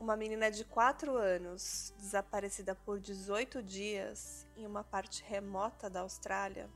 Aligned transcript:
Uma 0.00 0.16
menina 0.16 0.48
de 0.48 0.64
4 0.64 1.16
anos, 1.16 1.92
desaparecida 1.98 2.72
por 2.72 3.00
18 3.00 3.60
dias 3.60 4.46
em 4.56 4.64
uma 4.64 4.84
parte 4.84 5.24
remota 5.24 5.90
da 5.90 6.00
Austrália, 6.00 6.70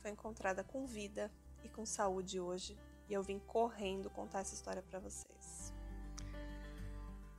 foi 0.00 0.10
encontrada 0.10 0.64
com 0.64 0.86
vida 0.86 1.30
e 1.62 1.68
com 1.68 1.84
saúde 1.84 2.40
hoje, 2.40 2.78
e 3.08 3.12
eu 3.12 3.22
vim 3.22 3.38
correndo 3.38 4.08
contar 4.08 4.40
essa 4.40 4.54
história 4.54 4.82
para 4.82 4.98
vocês. 4.98 5.72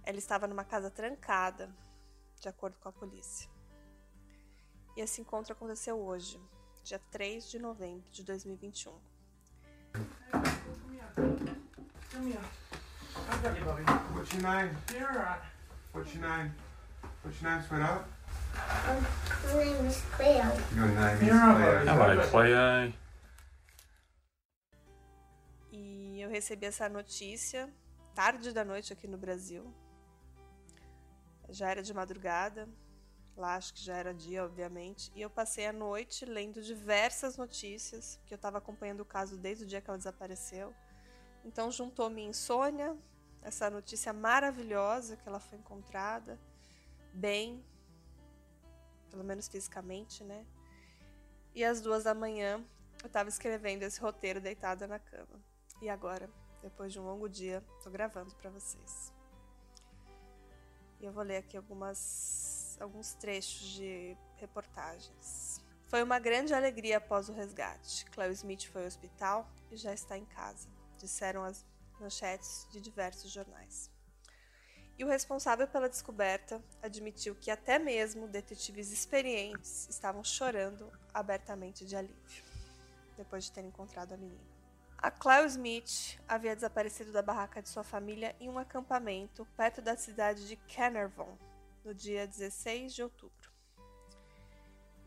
Ela 0.04 0.20
estava 0.20 0.48
numa 0.48 0.64
casa 0.64 0.92
trancada, 0.92 1.76
de 2.40 2.48
acordo 2.48 2.78
com 2.80 2.88
a 2.88 2.92
polícia. 2.92 3.50
E 4.96 5.02
esse 5.02 5.20
encontro 5.20 5.52
aconteceu 5.52 6.00
hoje, 6.00 6.40
dia 6.84 7.00
3 7.12 7.50
de 7.50 7.58
novembro 7.58 8.08
de 8.12 8.24
2021. 8.24 8.92
Come 12.12 12.32
here. 12.32 12.87
I 13.30 13.38
got 13.44 13.58
you, 13.58 13.66
Bobby. 13.66 13.84
What's 13.84 14.34
your 14.34 14.44
name? 14.44 14.70
You're 14.94 15.10
alright. 15.10 15.40
What's 15.94 16.14
your 16.14 16.24
name? 16.30 16.52
What's 17.24 17.42
your 17.42 17.52
name, 17.52 17.64
sweetheart? 17.68 18.06
Um, 18.90 19.06
my 19.54 19.64
name 19.64 19.86
is 19.86 20.02
Cleo. 20.12 20.52
Your 20.76 20.88
name 20.88 21.18
is 21.18 21.24
You're 21.24 21.42
all 21.42 21.56
Cleo. 21.56 21.76
right. 21.76 21.88
Hello, 21.88 22.28
Cleo. 22.30 22.94
E 25.72 26.22
eu 26.22 26.30
recebi 26.30 26.66
essa 26.66 26.88
notícia 26.90 27.70
tarde 28.16 28.52
da 28.52 28.64
noite 28.66 28.94
aqui 28.94 29.08
no 29.08 29.18
Brasil. 29.18 29.74
Já 31.50 31.70
era 31.70 31.82
de 31.84 31.94
madrugada, 31.94 32.68
lá 33.38 33.56
acho 33.56 33.74
que 33.74 33.82
já 33.84 33.96
era 33.96 34.14
dia, 34.14 34.44
obviamente, 34.44 35.12
e 35.16 35.22
eu 35.22 35.30
passei 35.30 35.68
a 35.68 35.72
noite 35.72 36.26
lendo 36.26 36.62
diversas 36.62 37.38
notícias, 37.38 38.20
que 38.26 38.34
eu 38.34 38.36
estava 38.36 38.58
acompanhando 38.58 39.02
o 39.02 39.06
caso 39.06 39.38
desde 39.38 39.64
o 39.64 39.68
dia 39.68 39.80
que 39.80 39.90
ela 39.90 39.98
desapareceu. 39.98 40.74
Então 41.48 41.72
juntou 41.72 42.10
minha 42.10 42.30
insônia, 42.30 42.96
essa 43.42 43.70
notícia 43.70 44.12
maravilhosa 44.12 45.16
que 45.16 45.28
ela 45.30 45.40
foi 45.40 45.58
encontrada, 45.58 46.38
bem, 47.14 47.64
pelo 49.10 49.24
menos 49.24 49.48
fisicamente, 49.48 50.26
né? 50.26 50.46
E 51.56 51.64
às 51.64 51.80
duas 51.80 52.04
da 52.04 52.14
manhã 52.14 52.62
eu 53.02 53.08
estava 53.08 53.30
escrevendo 53.30 53.84
esse 53.84 54.02
roteiro 54.02 54.42
deitada 54.42 54.86
na 54.86 55.00
cama. 55.00 55.42
E 55.82 55.88
agora, 55.88 56.30
depois 56.62 56.92
de 56.92 57.00
um 57.00 57.06
longo 57.06 57.30
dia, 57.30 57.64
tô 57.82 57.90
gravando 57.90 58.36
para 58.36 58.50
vocês. 58.50 59.14
E 61.00 61.06
eu 61.06 61.14
vou 61.14 61.24
ler 61.24 61.38
aqui 61.38 61.56
algumas, 61.56 62.78
alguns 62.82 63.14
trechos 63.14 63.70
de 63.70 64.18
reportagens. 64.36 65.64
Foi 65.86 66.04
uma 66.04 66.20
grande 66.20 66.54
alegria 66.54 66.98
após 66.98 67.30
o 67.30 67.34
resgate. 67.34 68.04
Cleo 68.08 68.34
Smith 68.34 68.66
foi 68.66 68.82
ao 68.82 68.88
hospital 68.88 69.50
e 69.72 69.78
já 69.78 69.94
está 69.94 70.18
em 70.18 70.26
casa, 70.26 70.68
disseram 70.98 71.44
as 71.44 71.66
manchetes 72.00 72.68
de 72.72 72.82
diversos 72.82 73.32
jornais. 73.32 73.90
E 74.98 75.06
o 75.06 75.08
responsável 75.08 75.68
pela 75.68 75.88
descoberta 75.88 76.62
admitiu 76.82 77.36
que 77.36 77.52
até 77.52 77.78
mesmo 77.78 78.28
detetives 78.28 78.92
experientes 78.92 79.88
estavam 79.90 80.24
chorando 80.24 80.92
abertamente 81.14 81.86
de 81.86 81.96
alívio, 81.96 82.44
depois 83.16 83.46
de 83.46 83.52
ter 83.52 83.64
encontrado 83.64 84.14
a 84.14 84.18
menina. 84.18 84.58
A 84.98 85.12
Cleo 85.12 85.46
Smith 85.46 86.20
havia 86.28 86.56
desaparecido 86.56 87.12
da 87.12 87.22
barraca 87.22 87.62
de 87.62 87.70
sua 87.70 87.84
família 87.84 88.36
em 88.40 88.50
um 88.50 88.58
acampamento 88.58 89.46
perto 89.56 89.80
da 89.80 89.96
cidade 89.96 90.48
de 90.48 90.56
Carnarvon, 90.56 91.38
no 91.86 91.94
dia 91.94 92.26
16 92.26 92.96
de 92.96 93.04
outubro. 93.04 93.52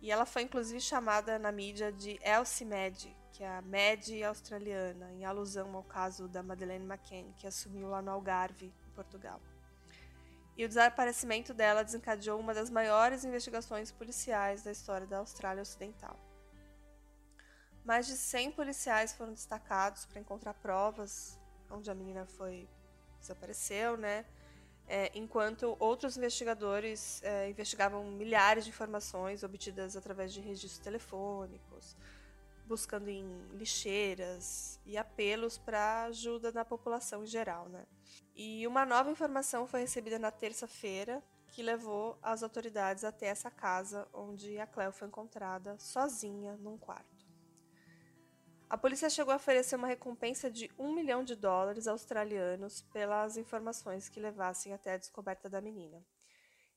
E 0.00 0.10
ela 0.12 0.24
foi 0.24 0.42
inclusive 0.42 0.80
chamada 0.80 1.38
na 1.40 1.50
mídia 1.50 1.90
de 1.90 2.20
Elsie 2.22 2.64
Mad, 2.64 3.06
que 3.32 3.42
é 3.42 3.48
a 3.48 3.62
Mad 3.62 4.08
australiana, 4.26 5.10
em 5.12 5.24
alusão 5.24 5.74
ao 5.74 5.82
caso 5.82 6.28
da 6.28 6.42
Madeleine 6.42 6.84
McCann, 6.84 7.32
que 7.36 7.46
assumiu 7.46 7.88
lá 7.88 8.02
no 8.02 8.10
Algarve, 8.10 8.66
em 8.66 8.94
Portugal. 8.94 9.40
E 10.56 10.64
o 10.64 10.68
desaparecimento 10.68 11.54
dela 11.54 11.82
desencadeou 11.82 12.38
uma 12.38 12.52
das 12.52 12.68
maiores 12.68 13.24
investigações 13.24 13.90
policiais 13.90 14.62
da 14.62 14.70
história 14.70 15.06
da 15.06 15.18
Austrália 15.18 15.62
Ocidental. 15.62 16.18
Mais 17.84 18.06
de 18.06 18.16
100 18.16 18.52
policiais 18.52 19.12
foram 19.14 19.32
destacados 19.32 20.04
para 20.04 20.20
encontrar 20.20 20.54
provas 20.54 21.38
onde 21.70 21.90
a 21.90 21.94
menina 21.94 22.26
foi 22.26 22.68
desapareceu, 23.20 23.96
né? 23.96 24.24
É, 24.86 25.10
enquanto 25.14 25.76
outros 25.78 26.16
investigadores 26.16 27.22
é, 27.22 27.48
investigavam 27.48 28.04
milhares 28.10 28.64
de 28.64 28.70
informações 28.70 29.44
obtidas 29.44 29.96
através 29.96 30.32
de 30.32 30.40
registros 30.40 30.78
telefônicos, 30.78 31.96
buscando 32.70 33.08
em 33.08 33.26
lixeiras 33.52 34.78
e 34.86 34.96
apelos 34.96 35.58
para 35.58 36.04
ajuda 36.04 36.52
da 36.52 36.64
população 36.64 37.24
em 37.24 37.26
geral, 37.26 37.68
né? 37.68 37.84
E 38.32 38.64
uma 38.64 38.86
nova 38.86 39.10
informação 39.10 39.66
foi 39.66 39.80
recebida 39.80 40.20
na 40.20 40.30
terça-feira 40.30 41.20
que 41.48 41.64
levou 41.64 42.16
as 42.22 42.44
autoridades 42.44 43.02
até 43.02 43.26
essa 43.26 43.50
casa 43.50 44.06
onde 44.14 44.56
a 44.60 44.68
Cleo 44.68 44.92
foi 44.92 45.08
encontrada 45.08 45.76
sozinha 45.80 46.56
num 46.58 46.78
quarto. 46.78 47.26
A 48.68 48.78
polícia 48.78 49.10
chegou 49.10 49.32
a 49.32 49.36
oferecer 49.36 49.74
uma 49.74 49.88
recompensa 49.88 50.48
de 50.48 50.70
um 50.78 50.92
milhão 50.94 51.24
de 51.24 51.34
dólares 51.34 51.88
australianos 51.88 52.82
pelas 52.92 53.36
informações 53.36 54.08
que 54.08 54.20
levassem 54.20 54.72
até 54.72 54.92
a 54.92 54.96
descoberta 54.96 55.50
da 55.50 55.60
menina. 55.60 56.06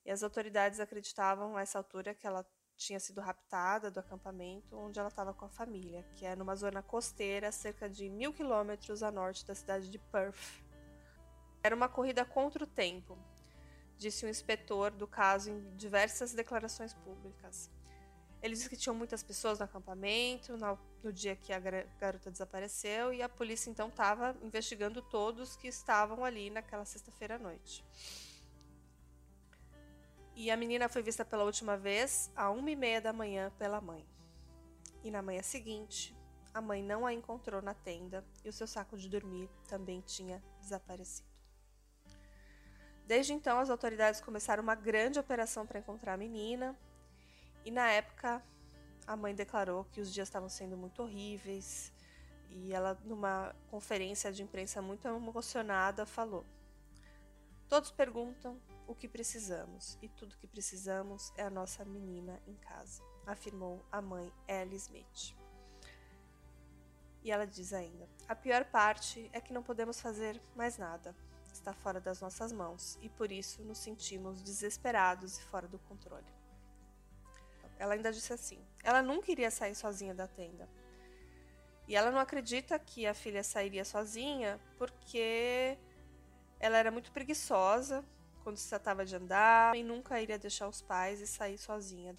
E 0.04 0.10
as 0.10 0.24
autoridades 0.24 0.80
acreditavam 0.80 1.56
a 1.56 1.62
essa 1.62 1.78
altura 1.78 2.16
que 2.16 2.26
ela 2.26 2.44
tinha 2.78 3.00
sido 3.00 3.22
raptada 3.22 3.90
do 3.90 4.00
acampamento 4.00 4.76
onde 4.78 5.00
ela 5.00 5.10
estava 5.10 5.34
com 5.34 5.46
a 5.46 5.50
família, 5.50 6.04
que 6.16 6.26
é 6.26 6.36
numa 6.36 6.56
zona 6.56 6.82
costeira 6.82 7.52
cerca 7.52 7.90
de 7.90 8.10
mil 8.10 8.34
quilômetros 8.34 9.04
a 9.04 9.12
norte 9.12 9.46
da 9.46 9.56
cidade 9.56 9.90
de 9.90 10.00
Perth. 10.00 10.64
Era 11.64 11.76
uma 11.76 11.88
corrida 11.88 12.26
contra 12.26 12.64
o 12.64 12.68
tempo, 12.68 13.18
disse 13.98 14.26
um 14.26 14.30
inspetor 14.30 14.92
do 14.92 15.08
caso 15.08 15.50
em 15.50 15.76
diversas 15.76 16.34
declarações 16.34 16.94
públicas. 16.94 17.70
Ele 18.42 18.56
disse 18.56 18.70
que 18.70 18.76
tinham 18.76 18.94
muitas 18.94 19.24
pessoas 19.24 19.60
no 19.60 19.66
acampamento 19.66 20.58
no 21.02 21.14
dia 21.14 21.34
que 21.34 21.54
a 21.54 21.60
garota 21.60 22.30
desapareceu 22.30 23.14
e 23.14 23.22
a 23.22 23.30
polícia 23.30 23.70
então 23.70 23.88
estava 23.88 24.36
investigando 24.42 25.02
todos 25.02 25.56
que 25.56 25.70
estavam 25.70 26.26
ali 26.26 26.50
naquela 26.50 26.84
sexta-feira 26.84 27.36
à 27.36 27.40
noite. 27.40 27.86
E 30.36 30.50
a 30.50 30.58
menina 30.58 30.90
foi 30.90 31.04
vista 31.04 31.24
pela 31.24 31.44
última 31.44 31.78
vez 31.78 32.32
às 32.36 32.56
uma 32.56 32.72
e 32.72 32.76
meia 32.76 33.00
da 33.00 33.14
manhã 33.14 33.52
pela 33.58 33.80
mãe. 33.80 34.06
E 35.04 35.12
na 35.12 35.22
manhã 35.22 35.42
seguinte, 35.42 36.16
a 36.54 36.62
mãe 36.62 36.82
não 36.82 37.06
a 37.06 37.14
encontrou 37.14 37.62
na 37.62 37.74
tenda 37.74 38.26
e 38.44 38.50
o 38.50 38.54
seu 38.54 38.68
saco 38.68 38.98
de 38.98 39.10
dormir 39.10 39.50
também 39.68 40.02
tinha 40.02 40.44
desaparecido. 40.60 41.28
Desde 43.06 43.34
então, 43.34 43.60
as 43.60 43.70
autoridades 43.70 44.22
começaram 44.22 44.64
uma 44.64 44.76
grande 44.76 45.20
operação 45.20 45.68
para 45.68 45.80
encontrar 45.80 46.14
a 46.14 46.18
menina, 46.18 46.78
e 47.66 47.72
na 47.72 47.90
época, 47.92 48.42
a 49.06 49.16
mãe 49.16 49.36
declarou 49.36 49.86
que 49.86 50.00
os 50.00 50.14
dias 50.14 50.28
estavam 50.28 50.50
sendo 50.50 50.78
muito 50.78 51.02
horríveis 51.02 51.92
e 52.50 52.74
ela, 52.74 52.98
numa 53.04 53.56
conferência 53.70 54.32
de 54.32 54.44
imprensa 54.44 54.82
muito 54.82 55.08
emocionada, 55.08 56.06
falou: 56.06 56.46
Todos 57.74 57.90
perguntam 57.90 58.62
o 58.86 58.94
que 58.94 59.08
precisamos 59.08 59.98
e 60.00 60.08
tudo 60.08 60.38
que 60.38 60.46
precisamos 60.46 61.34
é 61.36 61.42
a 61.42 61.50
nossa 61.50 61.84
menina 61.84 62.40
em 62.46 62.54
casa, 62.54 63.02
afirmou 63.26 63.84
a 63.92 64.00
mãe 64.00 64.32
Ellie 64.48 64.76
Smith. 64.76 65.36
E 67.24 67.32
ela 67.32 67.48
diz 67.48 67.74
ainda: 67.74 68.08
A 68.28 68.36
pior 68.36 68.64
parte 68.66 69.28
é 69.34 69.42
que 69.42 69.52
não 69.52 69.64
podemos 69.64 70.00
fazer 70.00 70.40
mais 70.56 70.78
nada. 70.78 71.16
Está 71.52 71.74
fora 71.74 72.00
das 72.00 72.22
nossas 72.22 72.52
mãos 72.52 73.00
e 73.02 73.10
por 73.10 73.32
isso 73.32 73.64
nos 73.64 73.80
sentimos 73.80 74.44
desesperados 74.44 75.40
e 75.40 75.42
fora 75.42 75.68
do 75.68 75.80
controle. 75.80 76.32
Ela 77.80 77.96
ainda 77.96 78.12
disse 78.12 78.34
assim: 78.34 78.64
ela 78.84 79.02
nunca 79.02 79.32
iria 79.32 79.50
sair 79.50 79.74
sozinha 79.74 80.14
da 80.14 80.28
tenda. 80.28 80.70
E 81.88 81.96
ela 81.96 82.12
não 82.12 82.20
acredita 82.20 82.78
que 82.78 83.08
a 83.08 83.16
filha 83.16 83.44
sairia 83.44 83.84
sozinha 83.84 84.62
porque 84.78 85.76
ela 86.60 86.78
era 86.78 86.92
muito 86.92 87.12
preguiçosa 87.12 88.04
quando 88.44 88.58
se 88.58 88.70
tratava 88.70 89.06
de 89.06 89.16
andar 89.16 89.76
e 89.76 89.84
nunca 89.84 90.20
iria 90.22 90.38
deixar 90.38 90.68
os 90.68 90.82
pais 90.82 91.22
e 91.22 91.28
sair 91.28 91.58
sozinha. 91.58 92.16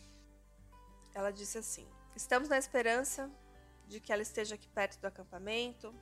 Ela 1.14 1.30
disse 1.30 1.58
assim: 1.58 1.86
Estamos 2.16 2.48
na 2.48 2.58
esperança 2.58 3.30
de 3.86 4.00
que 4.00 4.12
ela 4.12 4.22
esteja 4.22 4.54
aqui 4.54 4.68
perto 4.68 4.98
do 4.98 5.06
acampamento, 5.06 5.94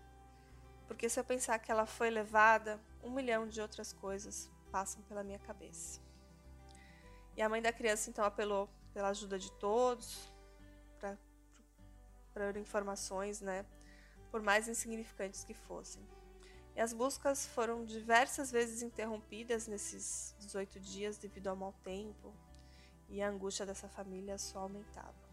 porque 0.86 1.08
se 1.08 1.18
eu 1.18 1.24
pensar 1.24 1.58
que 1.58 1.70
ela 1.70 1.86
foi 1.86 2.10
levada, 2.10 2.80
um 3.02 3.10
milhão 3.10 3.48
de 3.48 3.60
outras 3.60 3.92
coisas 3.92 4.50
passam 4.70 5.02
pela 5.02 5.22
minha 5.22 5.38
cabeça. 5.38 6.00
E 7.36 7.42
a 7.42 7.48
mãe 7.48 7.60
da 7.62 7.72
criança 7.72 8.10
então 8.10 8.24
apelou 8.24 8.68
pela 8.92 9.08
ajuda 9.08 9.38
de 9.38 9.50
todos, 9.52 10.32
para 12.32 12.58
informações, 12.58 13.40
né, 13.40 13.66
por 14.30 14.42
mais 14.42 14.68
insignificantes 14.68 15.44
que 15.44 15.54
fossem. 15.54 16.02
E 16.74 16.80
as 16.80 16.92
buscas 16.92 17.46
foram 17.46 17.84
diversas 17.84 18.50
vezes 18.50 18.82
interrompidas 18.82 19.66
nesses 19.66 20.34
18 20.38 20.80
dias 20.80 21.18
devido 21.18 21.48
ao 21.48 21.56
mau 21.56 21.72
tempo, 21.84 22.34
e 23.08 23.20
a 23.20 23.28
angústia 23.28 23.66
dessa 23.66 23.88
família 23.88 24.38
só 24.38 24.60
aumentava. 24.60 25.32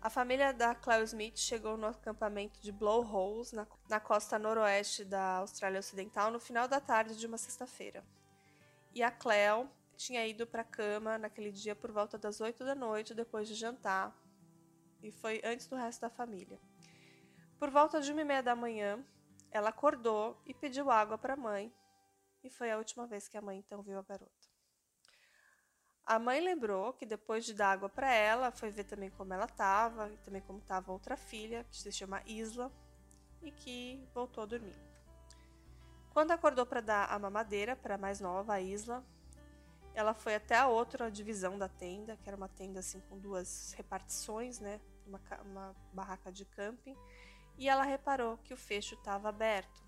A 0.00 0.08
família 0.08 0.52
da 0.52 0.74
Cleo 0.74 1.02
Smith 1.04 1.38
chegou 1.38 1.76
no 1.76 1.86
acampamento 1.86 2.60
de 2.60 2.70
Blowholes, 2.70 3.52
na, 3.52 3.66
na 3.88 3.98
costa 3.98 4.38
noroeste 4.38 5.04
da 5.04 5.38
Austrália 5.38 5.80
Ocidental, 5.80 6.30
no 6.30 6.38
final 6.38 6.68
da 6.68 6.80
tarde 6.80 7.16
de 7.16 7.26
uma 7.26 7.38
sexta-feira. 7.38 8.04
E 8.94 9.02
a 9.02 9.10
Cleo 9.10 9.68
tinha 9.96 10.24
ido 10.26 10.46
para 10.46 10.62
a 10.62 10.64
cama 10.64 11.18
naquele 11.18 11.50
dia 11.50 11.74
por 11.74 11.90
volta 11.90 12.16
das 12.16 12.40
8 12.40 12.64
da 12.64 12.74
noite, 12.76 13.12
depois 13.12 13.48
de 13.48 13.54
jantar, 13.54 14.16
e 15.02 15.10
foi 15.10 15.40
antes 15.44 15.66
do 15.66 15.76
resto 15.76 16.00
da 16.00 16.10
família. 16.10 16.60
Por 17.58 17.70
volta 17.70 18.00
de 18.00 18.12
uma 18.12 18.20
e 18.20 18.24
meia 18.24 18.42
da 18.42 18.54
manhã, 18.54 19.04
ela 19.50 19.70
acordou 19.70 20.40
e 20.46 20.54
pediu 20.54 20.90
água 20.90 21.16
para 21.18 21.34
a 21.34 21.36
mãe, 21.36 21.72
e 22.42 22.50
foi 22.50 22.70
a 22.70 22.78
última 22.78 23.06
vez 23.06 23.28
que 23.28 23.36
a 23.36 23.42
mãe 23.42 23.58
então 23.58 23.82
viu 23.82 23.98
a 23.98 24.02
garota. 24.02 24.48
A 26.04 26.18
mãe 26.18 26.40
lembrou 26.40 26.94
que 26.94 27.04
depois 27.04 27.44
de 27.44 27.52
dar 27.52 27.72
água 27.72 27.88
para 27.88 28.10
ela, 28.12 28.50
foi 28.50 28.70
ver 28.70 28.84
também 28.84 29.10
como 29.10 29.34
ela 29.34 29.44
estava, 29.44 30.08
e 30.08 30.16
também 30.18 30.40
como 30.40 30.58
estava 30.58 30.90
outra 30.90 31.16
filha, 31.16 31.64
que 31.64 31.76
se 31.76 31.92
chama 31.92 32.22
Isla, 32.24 32.72
e 33.42 33.50
que 33.50 34.08
voltou 34.14 34.42
a 34.42 34.46
dormir. 34.46 34.76
Quando 36.10 36.30
acordou 36.30 36.64
para 36.64 36.80
dar 36.80 37.12
a 37.12 37.18
mamadeira 37.18 37.76
para 37.76 37.96
a 37.96 37.98
mais 37.98 38.20
nova, 38.20 38.54
a 38.54 38.60
Isla, 38.60 39.04
ela 39.94 40.14
foi 40.14 40.34
até 40.34 40.56
a 40.56 40.66
outra 40.66 41.10
divisão 41.10 41.58
da 41.58 41.68
tenda, 41.68 42.16
que 42.16 42.28
era 42.28 42.36
uma 42.36 42.48
tenda 42.48 42.80
assim 42.80 43.00
com 43.00 43.18
duas 43.18 43.74
repartições, 43.76 44.60
né, 44.60 44.80
uma, 45.06 45.20
uma 45.42 45.76
barraca 45.92 46.32
de 46.32 46.44
camping, 46.44 46.96
e 47.58 47.68
ela 47.68 47.82
reparou 47.82 48.38
que 48.38 48.54
o 48.54 48.56
fecho 48.56 48.94
estava 48.94 49.28
aberto 49.28 49.84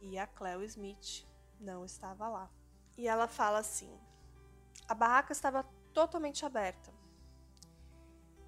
e 0.00 0.18
a 0.18 0.26
Cleo 0.26 0.64
Smith 0.64 1.24
não 1.60 1.84
estava 1.84 2.28
lá. 2.28 2.50
E 2.96 3.06
ela 3.06 3.28
fala 3.28 3.58
assim: 3.58 3.96
a 4.88 4.94
barraca 4.94 5.32
estava 5.32 5.62
totalmente 5.92 6.44
aberta. 6.44 6.90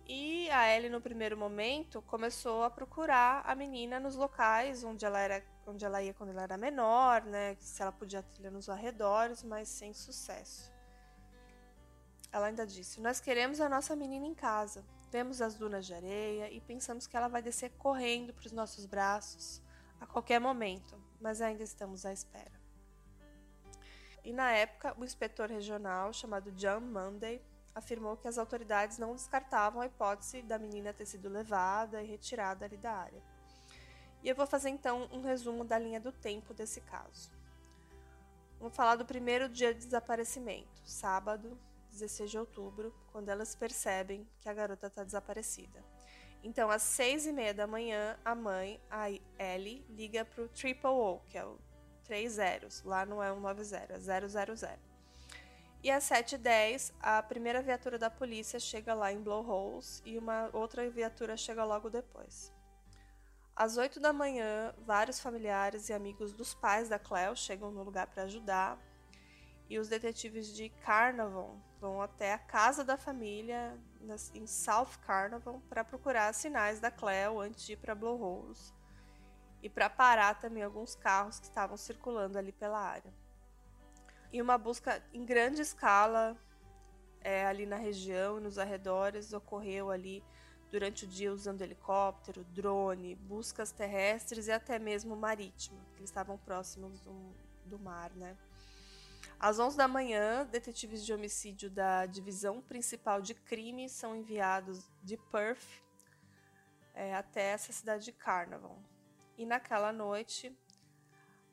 E 0.06 0.50
a 0.50 0.69
Ellie, 0.75 0.90
no 0.90 1.00
primeiro 1.00 1.37
momento, 1.37 2.02
começou 2.02 2.62
a 2.62 2.70
procurar 2.70 3.43
a 3.46 3.55
menina 3.55 3.99
nos 3.99 4.16
locais 4.16 4.84
onde 4.84 5.05
ela, 5.05 5.19
era, 5.19 5.43
onde 5.66 5.82
ela 5.82 6.02
ia 6.02 6.12
quando 6.12 6.31
ela 6.31 6.43
era 6.43 6.58
menor, 6.58 7.22
né? 7.22 7.56
Se 7.58 7.81
ela 7.81 7.93
podia 7.93 8.22
trilhar 8.22 8.52
nos 8.52 8.69
arredores, 8.69 9.43
mas 9.43 9.69
sem 9.69 9.94
sucesso. 9.94 10.70
Ela 12.31 12.46
ainda 12.46 12.66
disse: 12.66 13.00
Nós 13.00 13.19
queremos 13.20 13.61
a 13.61 13.69
nossa 13.69 13.96
menina 13.96 14.26
em 14.26 14.34
casa. 14.34 14.84
Vemos 15.14 15.40
as 15.40 15.55
dunas 15.55 15.87
de 15.87 15.94
areia 15.94 16.50
e 16.50 16.61
pensamos 16.61 17.06
que 17.06 17.16
ela 17.16 17.28
vai 17.28 17.40
descer 17.40 17.70
correndo 17.78 18.34
para 18.34 18.46
os 18.46 18.50
nossos 18.50 18.84
braços 18.84 19.62
a 20.00 20.06
qualquer 20.06 20.40
momento, 20.40 21.00
mas 21.20 21.40
ainda 21.40 21.62
estamos 21.62 22.05
à 22.05 22.12
espera. 22.12 22.50
E 24.25 24.32
na 24.32 24.50
época, 24.50 24.93
o 24.99 25.05
inspetor 25.05 25.49
regional, 25.49 26.12
chamado 26.12 26.50
John 26.50 26.81
Monday, 26.81 27.40
afirmou 27.76 28.16
que 28.16 28.26
as 28.26 28.38
autoridades 28.38 28.99
não 28.99 29.14
descartavam 29.14 29.82
a 29.82 29.87
hipótese 29.87 30.43
da 30.43 30.58
menina 30.58 30.93
ter 30.93 31.06
sido 31.06 31.28
levada 31.28 32.02
e 32.02 32.08
retirada 32.08 32.64
ali 32.64 32.76
da 32.76 32.90
área. 32.90 33.22
E 34.20 34.28
eu 34.28 34.34
vou 34.34 34.49
fazer 34.49 34.70
então 34.70 35.08
um 35.12 35.22
resumo 35.22 35.64
da 35.64 35.78
linha 35.78 36.00
do 36.00 36.11
tempo 36.11 36.52
desse 36.52 36.81
caso. 36.81 37.31
Vamos 38.58 38.75
falar 38.75 38.96
do 38.96 39.05
primeiro 39.05 39.49
dia 39.49 39.72
de 39.72 39.84
desaparecimento, 39.84 40.82
sábado, 40.84 41.56
16 41.94 42.31
de 42.31 42.38
outubro, 42.38 42.94
quando 43.11 43.29
elas 43.31 43.55
percebem 43.55 44.29
que 44.41 44.49
a 44.49 44.55
garota 44.55 44.88
está 44.88 45.02
desaparecida. 45.02 45.82
Então, 46.43 46.70
às 46.70 46.82
seis 46.82 47.26
e 47.26 47.32
meia 47.32 47.55
da 47.55 47.67
manhã, 47.67 48.19
a 48.23 48.35
mãe, 48.35 48.79
a 48.91 49.11
Ellie, 49.38 49.87
liga 49.88 50.25
para 50.25 50.44
o 50.44 50.49
Triple 50.49 50.91
O, 50.91 51.20
que 51.29 51.38
é 51.38 51.44
o 51.44 51.58
três 52.05 52.32
zeros. 52.32 52.82
Lá 52.82 53.06
não 53.06 53.23
é 53.23 53.32
um 53.32 53.41
90, 53.41 53.94
é 53.94 53.99
000. 53.99 54.79
E 55.82 55.91
às 55.91 56.05
7h10, 56.05 56.93
a 57.00 57.23
primeira 57.23 57.62
viatura 57.62 57.99
da 57.99 58.11
polícia 58.11 58.61
chega 58.61 58.93
lá 58.93 59.12
em 59.12 59.23
Blowholes 59.23 60.02
e 60.05 60.19
uma 60.19 60.50
outra 60.52 60.88
viatura 60.90 61.37
chega 61.37 61.64
logo 61.64 61.88
depois. 61.88 62.52
Às 63.56 63.76
8 63.76 64.00
da 64.00 64.12
manhã, 64.12 64.75
vários 64.85 65.20
familiares 65.20 65.88
e 65.88 65.93
amigos 65.93 66.32
dos 66.32 66.55
pais 66.55 66.88
da 66.88 66.99
Cleo 66.99 67.37
chegam 67.37 67.70
no 67.70 67.82
lugar 67.82 68.06
para 68.08 68.25
ajudar, 68.25 68.79
e 69.69 69.79
os 69.79 69.88
detetives 69.88 70.55
de 70.55 70.69
Carnarvon 70.69 71.58
vão 71.84 72.00
até 72.00 72.32
a 72.32 72.38
casa 72.38 72.82
da 72.82 72.96
família 72.96 73.78
em 74.32 74.46
South 74.46 74.96
Carnarvon 75.06 75.60
para 75.69 75.84
procurar 75.84 76.32
sinais 76.32 76.81
da 76.81 76.90
Cleo 76.90 77.40
antes 77.40 77.66
de 77.66 77.75
ir 77.75 77.76
para 77.76 77.94
Blowholes 77.94 78.72
e 79.62 79.69
para 79.69 79.90
parar 79.90 80.40
também 80.40 80.62
alguns 80.62 80.94
carros 80.94 81.38
que 81.38 81.44
estavam 81.44 81.76
circulando 81.76 82.38
ali 82.38 82.52
pela 82.52 82.78
área. 82.78 83.12
E 84.32 84.40
uma 84.40 84.56
busca 84.56 85.02
em 85.12 85.26
grande 85.26 85.60
escala 85.60 86.34
é, 87.20 87.44
ali 87.44 87.66
na 87.66 87.76
região 87.76 88.38
e 88.38 88.40
nos 88.40 88.58
arredores 88.58 89.34
ocorreu 89.34 89.90
ali 89.90 90.25
durante 90.70 91.04
o 91.04 91.06
dia 91.06 91.30
usando 91.30 91.60
helicóptero, 91.60 92.44
drone, 92.44 93.14
buscas 93.14 93.72
terrestres 93.72 94.46
e 94.46 94.52
até 94.52 94.78
mesmo 94.78 95.14
marítimas, 95.14 95.84
que 95.92 95.98
eles 95.98 96.08
estavam 96.08 96.38
próximos 96.38 96.98
do, 97.02 97.34
do 97.66 97.78
mar, 97.78 98.10
né? 98.12 98.34
Às 99.38 99.58
11 99.58 99.76
da 99.76 99.86
manhã, 99.86 100.46
detetives 100.46 101.04
de 101.04 101.12
homicídio 101.12 101.70
da 101.70 102.06
Divisão 102.06 102.62
Principal 102.62 103.20
de 103.20 103.34
Crime 103.34 103.88
são 103.88 104.16
enviados 104.16 104.90
de 105.02 105.16
Perth 105.16 105.82
é, 106.94 107.14
até 107.14 107.50
essa 107.50 107.72
cidade 107.72 108.04
de 108.04 108.12
Carnaval, 108.12 108.78
e 109.36 109.44
naquela 109.44 109.92
noite 109.92 110.56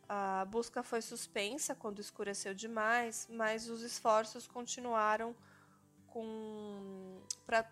a 0.08 0.46
busca 0.46 0.84
foi 0.84 1.02
suspensa 1.02 1.74
quando 1.74 2.00
escureceu 2.00 2.54
demais, 2.54 3.28
mas 3.30 3.70
os 3.70 3.82
esforços 3.82 4.46
continuaram 4.46 5.36
com 6.08 7.22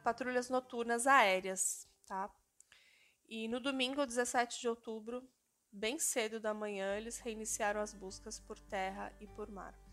patrulhas 0.04 0.50
noturnas 0.50 1.06
aéreas, 1.06 1.88
tá? 2.06 2.30
E 3.28 3.48
no 3.48 3.60
domingo, 3.60 4.06
17 4.06 4.60
de 4.60 4.70
outubro, 4.70 5.22
bem 5.72 6.00
cedo 6.00 6.40
da 6.40 6.54
manhã, 6.54 6.96
eles 6.96 7.20
reiniciaram 7.20 7.82
as 7.82 7.94
buscas 7.94 8.40
por 8.40 8.58
terra 8.58 9.14
e 9.20 9.28
por 9.28 9.52
mar. 9.52 9.89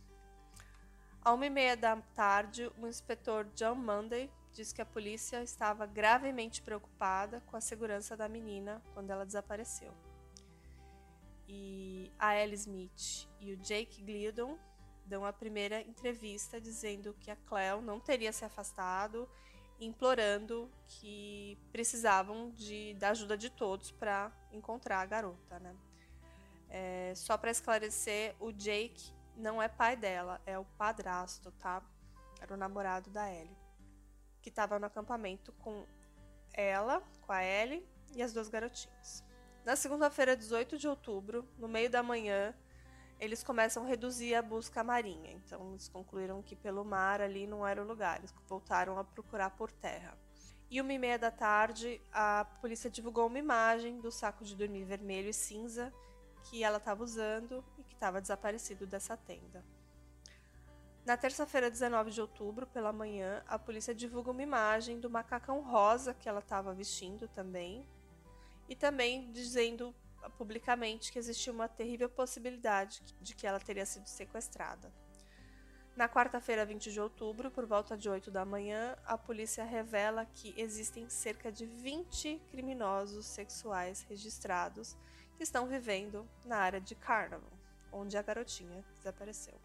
À 1.26 1.32
uma 1.32 1.44
e 1.44 1.50
meia 1.50 1.76
da 1.76 1.96
tarde, 2.14 2.70
o 2.78 2.86
inspetor 2.86 3.48
John 3.56 3.74
Monday 3.74 4.30
disse 4.52 4.72
que 4.72 4.80
a 4.80 4.86
polícia 4.86 5.42
estava 5.42 5.84
gravemente 5.84 6.62
preocupada 6.62 7.42
com 7.46 7.56
a 7.56 7.60
segurança 7.60 8.16
da 8.16 8.28
menina 8.28 8.80
quando 8.94 9.10
ela 9.10 9.26
desapareceu 9.26 9.92
e 11.48 12.12
a 12.16 12.40
Ellie 12.40 12.54
Smith 12.54 13.28
e 13.40 13.52
o 13.52 13.56
Jake 13.56 14.02
Glidon 14.02 14.56
dão 15.04 15.24
a 15.24 15.32
primeira 15.32 15.80
entrevista 15.80 16.60
dizendo 16.60 17.12
que 17.18 17.28
a 17.28 17.34
Cleo 17.34 17.80
não 17.80 17.98
teria 17.98 18.32
se 18.32 18.44
afastado, 18.44 19.28
implorando 19.80 20.70
que 20.86 21.58
precisavam 21.72 22.50
de, 22.50 22.94
da 22.94 23.10
ajuda 23.10 23.36
de 23.36 23.50
todos 23.50 23.90
para 23.90 24.30
encontrar 24.52 25.00
a 25.00 25.06
garota, 25.06 25.58
né? 25.58 25.74
É, 26.68 27.12
só 27.16 27.36
para 27.36 27.50
esclarecer, 27.50 28.36
o 28.38 28.52
Jake 28.52 29.15
não 29.36 29.62
é 29.62 29.68
pai 29.68 29.96
dela, 29.96 30.40
é 30.46 30.58
o 30.58 30.64
padrasto, 30.64 31.50
tá? 31.52 31.82
Era 32.40 32.54
o 32.54 32.56
namorado 32.56 33.10
da 33.10 33.30
Ellie, 33.30 33.56
que 34.42 34.48
estava 34.48 34.78
no 34.78 34.86
acampamento 34.86 35.52
com 35.52 35.86
ela, 36.52 37.02
com 37.22 37.32
a 37.32 37.44
Ellie 37.44 37.86
e 38.14 38.22
as 38.22 38.32
duas 38.32 38.48
garotinhas. 38.48 39.24
Na 39.64 39.76
segunda-feira, 39.76 40.36
18 40.36 40.78
de 40.78 40.88
outubro, 40.88 41.46
no 41.58 41.68
meio 41.68 41.90
da 41.90 42.02
manhã, 42.02 42.54
eles 43.18 43.42
começam 43.42 43.84
a 43.84 43.86
reduzir 43.86 44.34
a 44.34 44.42
busca 44.42 44.84
marinha. 44.84 45.32
Então, 45.32 45.70
eles 45.70 45.88
concluíram 45.88 46.42
que 46.42 46.54
pelo 46.54 46.84
mar 46.84 47.20
ali 47.20 47.46
não 47.46 47.66
era 47.66 47.82
o 47.82 47.86
lugar. 47.86 48.18
Eles 48.18 48.34
voltaram 48.46 48.98
a 48.98 49.04
procurar 49.04 49.50
por 49.50 49.72
terra. 49.72 50.16
E 50.70 50.80
uma 50.80 50.92
e 50.92 50.98
meia 50.98 51.18
da 51.18 51.30
tarde, 51.30 52.00
a 52.12 52.44
polícia 52.60 52.90
divulgou 52.90 53.26
uma 53.26 53.38
imagem 53.38 54.00
do 54.00 54.10
saco 54.10 54.44
de 54.44 54.54
dormir 54.54 54.84
vermelho 54.84 55.28
e 55.28 55.34
cinza 55.34 55.92
que 56.50 56.62
ela 56.62 56.78
estava 56.78 57.02
usando 57.02 57.64
e 57.78 57.82
que 57.82 57.94
estava 57.94 58.20
desaparecido 58.20 58.86
dessa 58.86 59.16
tenda. 59.16 59.64
Na 61.04 61.16
terça-feira, 61.16 61.70
19 61.70 62.10
de 62.10 62.20
outubro, 62.20 62.66
pela 62.66 62.92
manhã, 62.92 63.42
a 63.46 63.58
polícia 63.58 63.94
divulga 63.94 64.32
uma 64.32 64.42
imagem 64.42 64.98
do 64.98 65.08
macacão 65.08 65.60
rosa 65.60 66.12
que 66.12 66.28
ela 66.28 66.40
estava 66.40 66.74
vestindo 66.74 67.28
também, 67.28 67.86
e 68.68 68.74
também 68.74 69.30
dizendo 69.30 69.94
publicamente 70.36 71.12
que 71.12 71.18
existia 71.18 71.52
uma 71.52 71.68
terrível 71.68 72.08
possibilidade 72.08 73.02
de 73.20 73.34
que 73.34 73.46
ela 73.46 73.60
teria 73.60 73.86
sido 73.86 74.08
sequestrada. 74.08 74.92
Na 75.94 76.08
quarta-feira, 76.08 76.66
20 76.66 76.92
de 76.92 77.00
outubro, 77.00 77.50
por 77.50 77.64
volta 77.64 77.96
de 77.96 78.08
8 78.08 78.30
da 78.30 78.44
manhã, 78.44 78.96
a 79.06 79.16
polícia 79.16 79.64
revela 79.64 80.26
que 80.26 80.52
existem 80.56 81.08
cerca 81.08 81.50
de 81.50 81.64
20 81.64 82.42
criminosos 82.50 83.24
sexuais 83.26 84.02
registrados 84.02 84.96
estão 85.42 85.66
vivendo 85.66 86.28
na 86.44 86.56
área 86.58 86.80
de 86.80 86.94
Carnival, 86.94 87.52
onde 87.92 88.16
a 88.16 88.22
garotinha 88.22 88.84
desapareceu. 88.96 89.60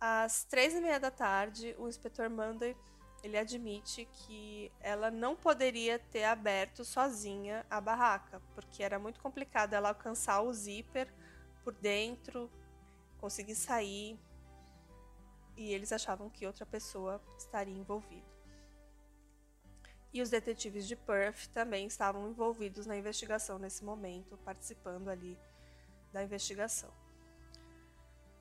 Às 0.00 0.44
três 0.44 0.74
e 0.74 0.80
meia 0.80 1.00
da 1.00 1.10
tarde, 1.10 1.74
o 1.78 1.88
inspetor 1.88 2.30
Monday 2.30 2.76
ele 3.22 3.36
admite 3.36 4.04
que 4.12 4.70
ela 4.80 5.10
não 5.10 5.34
poderia 5.34 5.98
ter 5.98 6.24
aberto 6.24 6.84
sozinha 6.84 7.66
a 7.68 7.80
barraca, 7.80 8.40
porque 8.54 8.82
era 8.82 8.98
muito 8.98 9.20
complicado 9.20 9.74
ela 9.74 9.88
alcançar 9.88 10.40
o 10.40 10.52
zíper 10.52 11.12
por 11.64 11.74
dentro, 11.74 12.48
conseguir 13.20 13.56
sair, 13.56 14.18
e 15.56 15.72
eles 15.72 15.92
achavam 15.92 16.30
que 16.30 16.46
outra 16.46 16.64
pessoa 16.64 17.20
estaria 17.36 17.76
envolvida. 17.76 18.37
E 20.12 20.22
os 20.22 20.30
detetives 20.30 20.86
de 20.86 20.96
Perth 20.96 21.48
também 21.48 21.86
estavam 21.86 22.28
envolvidos 22.28 22.86
na 22.86 22.96
investigação 22.96 23.58
nesse 23.58 23.84
momento, 23.84 24.38
participando 24.38 25.08
ali 25.08 25.38
da 26.12 26.22
investigação. 26.22 26.90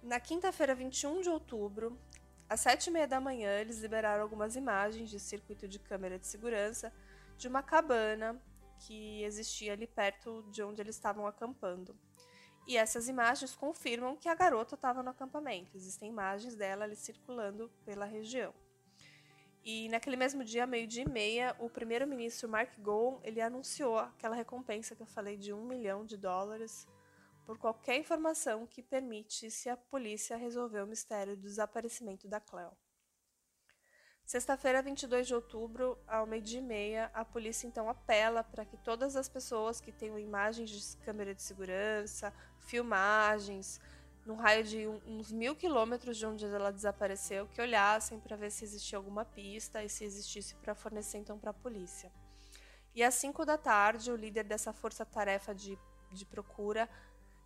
Na 0.02 0.20
quinta-feira, 0.20 0.74
21 0.74 1.22
de 1.22 1.30
outubro, 1.30 2.00
às 2.50 2.62
sete 2.62 2.88
e 2.88 2.92
meia 2.92 3.08
da 3.08 3.20
manhã, 3.20 3.60
eles 3.60 3.80
liberaram 3.80 4.24
algumas 4.24 4.56
imagens 4.56 5.10
de 5.10 5.20
circuito 5.20 5.68
de 5.68 5.80
câmera 5.80 6.18
de 6.18 6.26
segurança 6.26 6.94
de 7.38 7.48
uma 7.48 7.62
cabana 7.62 8.42
que 8.80 9.22
existia 9.24 9.74
ali 9.74 9.88
perto 9.88 10.44
de 10.52 10.64
onde 10.64 10.82
eles 10.82 10.96
estavam 10.96 11.28
acampando. 11.28 11.98
E 12.66 12.78
essas 12.78 13.08
imagens 13.08 13.56
confirmam 13.56 14.16
que 14.16 14.30
a 14.30 14.36
garota 14.36 14.76
estava 14.76 15.02
no 15.02 15.10
acampamento. 15.10 15.76
Existem 15.76 16.10
imagens 16.10 16.56
dela 16.56 16.86
ali 16.86 16.96
circulando 16.96 17.72
pela 17.86 18.06
região. 18.06 18.54
E 19.70 19.90
naquele 19.90 20.16
mesmo 20.16 20.46
dia, 20.46 20.66
meio-dia 20.66 21.04
e 21.04 21.10
meia, 21.10 21.54
o 21.60 21.70
primeiro-ministro 21.70 22.48
Mark 22.48 22.80
Gowan 22.80 23.20
ele 23.22 23.42
anunciou 23.42 24.00
aquela 24.00 24.34
recompensa 24.34 24.96
que 24.96 25.04
eu 25.04 25.06
falei 25.06 25.36
de 25.36 25.52
um 25.52 25.66
milhão 25.66 26.06
de 26.06 26.16
dólares 26.16 26.88
por 27.44 27.58
qualquer 27.58 27.98
informação 27.98 28.66
que 28.66 28.82
permitisse 28.82 29.68
a 29.70 29.76
polícia 29.76 30.38
resolver 30.38 30.80
o 30.80 30.88
mistério 30.88 31.36
do 31.36 31.42
desaparecimento 31.42 32.30
da 32.30 32.40
Cleo. 32.40 32.72
Sexta-feira, 34.24 34.82
22 34.82 35.28
de 35.28 35.36
outubro, 35.36 35.98
ao 36.08 36.26
meio-dia 36.26 36.60
e 36.60 36.64
meia, 36.64 37.12
a 37.14 37.26
polícia 37.26 37.68
então 37.68 37.90
apela 37.90 38.46
para 38.46 38.64
que 38.64 38.78
todas 38.78 39.18
as 39.18 39.28
pessoas 39.28 39.82
que 39.82 39.92
tenham 39.92 40.18
imagens 40.18 40.70
de 40.70 40.98
câmera 41.04 41.36
de 41.36 41.42
segurança, 41.42 42.34
filmagens, 42.58 43.82
num 44.28 44.36
raio 44.36 44.62
de 44.62 44.86
uns 45.06 45.32
mil 45.32 45.56
quilômetros 45.56 46.18
de 46.18 46.26
onde 46.26 46.46
ela 46.46 46.70
desapareceu, 46.70 47.48
que 47.48 47.62
olhassem 47.62 48.20
para 48.20 48.36
ver 48.36 48.52
se 48.52 48.66
existia 48.66 48.98
alguma 48.98 49.24
pista 49.24 49.82
e 49.82 49.88
se 49.88 50.04
existisse 50.04 50.54
para 50.56 50.76
fornecer 50.76 51.18
então 51.18 51.40
para 51.40 51.52
a 51.52 51.54
polícia. 51.54 52.12
E 52.94 53.02
às 53.02 53.14
5 53.14 53.46
da 53.46 53.58
tarde, 53.58 54.12
o 54.12 54.18
líder 54.18 54.44
dessa 54.44 54.74
força-tarefa 54.74 55.56
de, 55.56 55.80
de 56.12 56.26
procura 56.26 56.90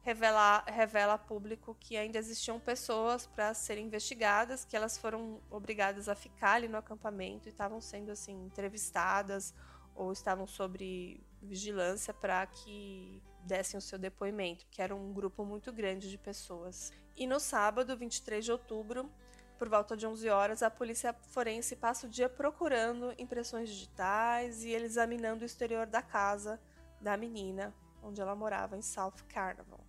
revela, 0.01 0.63
revela 0.65 1.13
a 1.13 1.17
público 1.19 1.77
que 1.79 1.95
ainda 1.95 2.17
existiam 2.17 2.59
pessoas 2.59 3.27
para 3.27 3.53
serem 3.53 3.85
investigadas, 3.85 4.65
que 4.65 4.75
elas 4.75 4.97
foram 4.97 5.39
obrigadas 5.51 6.09
a 6.09 6.15
ficar 6.15 6.53
ali 6.53 6.67
no 6.67 6.77
acampamento 6.77 7.47
e 7.47 7.51
estavam 7.51 7.79
sendo 7.79 8.11
assim 8.11 8.45
entrevistadas 8.45 9.53
ou 9.93 10.11
estavam 10.11 10.47
sobre 10.47 11.23
vigilância 11.43 12.11
para 12.11 12.43
que 12.47 13.21
dessem 13.43 13.77
o 13.77 13.81
seu 13.81 13.97
depoimento, 13.97 14.65
que 14.69 14.81
era 14.81 14.95
um 14.95 15.13
grupo 15.13 15.43
muito 15.45 15.71
grande 15.71 16.09
de 16.09 16.17
pessoas. 16.17 16.91
E 17.15 17.27
no 17.27 17.39
sábado, 17.39 17.95
23 17.97 18.43
de 18.43 18.51
outubro, 18.51 19.09
por 19.57 19.69
volta 19.69 19.95
de 19.95 20.07
11 20.07 20.27
horas, 20.29 20.63
a 20.63 20.71
polícia 20.71 21.13
forense 21.29 21.75
passa 21.75 22.07
o 22.07 22.09
dia 22.09 22.27
procurando 22.27 23.13
impressões 23.17 23.69
digitais 23.69 24.63
e 24.63 24.71
examinando 24.71 25.43
o 25.43 25.45
exterior 25.45 25.85
da 25.85 26.01
casa 26.01 26.59
da 26.99 27.15
menina, 27.15 27.73
onde 28.01 28.19
ela 28.19 28.35
morava, 28.35 28.75
em 28.75 28.81
South 28.81 29.23
Carnival. 29.29 29.79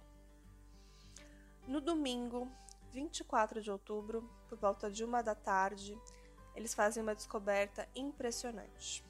No 1.67 1.81
domingo, 1.81 2.51
24 2.93 3.63
de 3.63 3.71
outubro, 3.71 4.29
por 4.49 4.59
volta 4.59 4.91
de 4.91 5.05
uma 5.05 5.23
da 5.23 5.35
tarde, 5.35 5.99
eles 6.55 6.75
fazem 6.75 7.03
uma 7.03 7.15
descoberta 7.15 7.89
impressionante. 7.95 9.03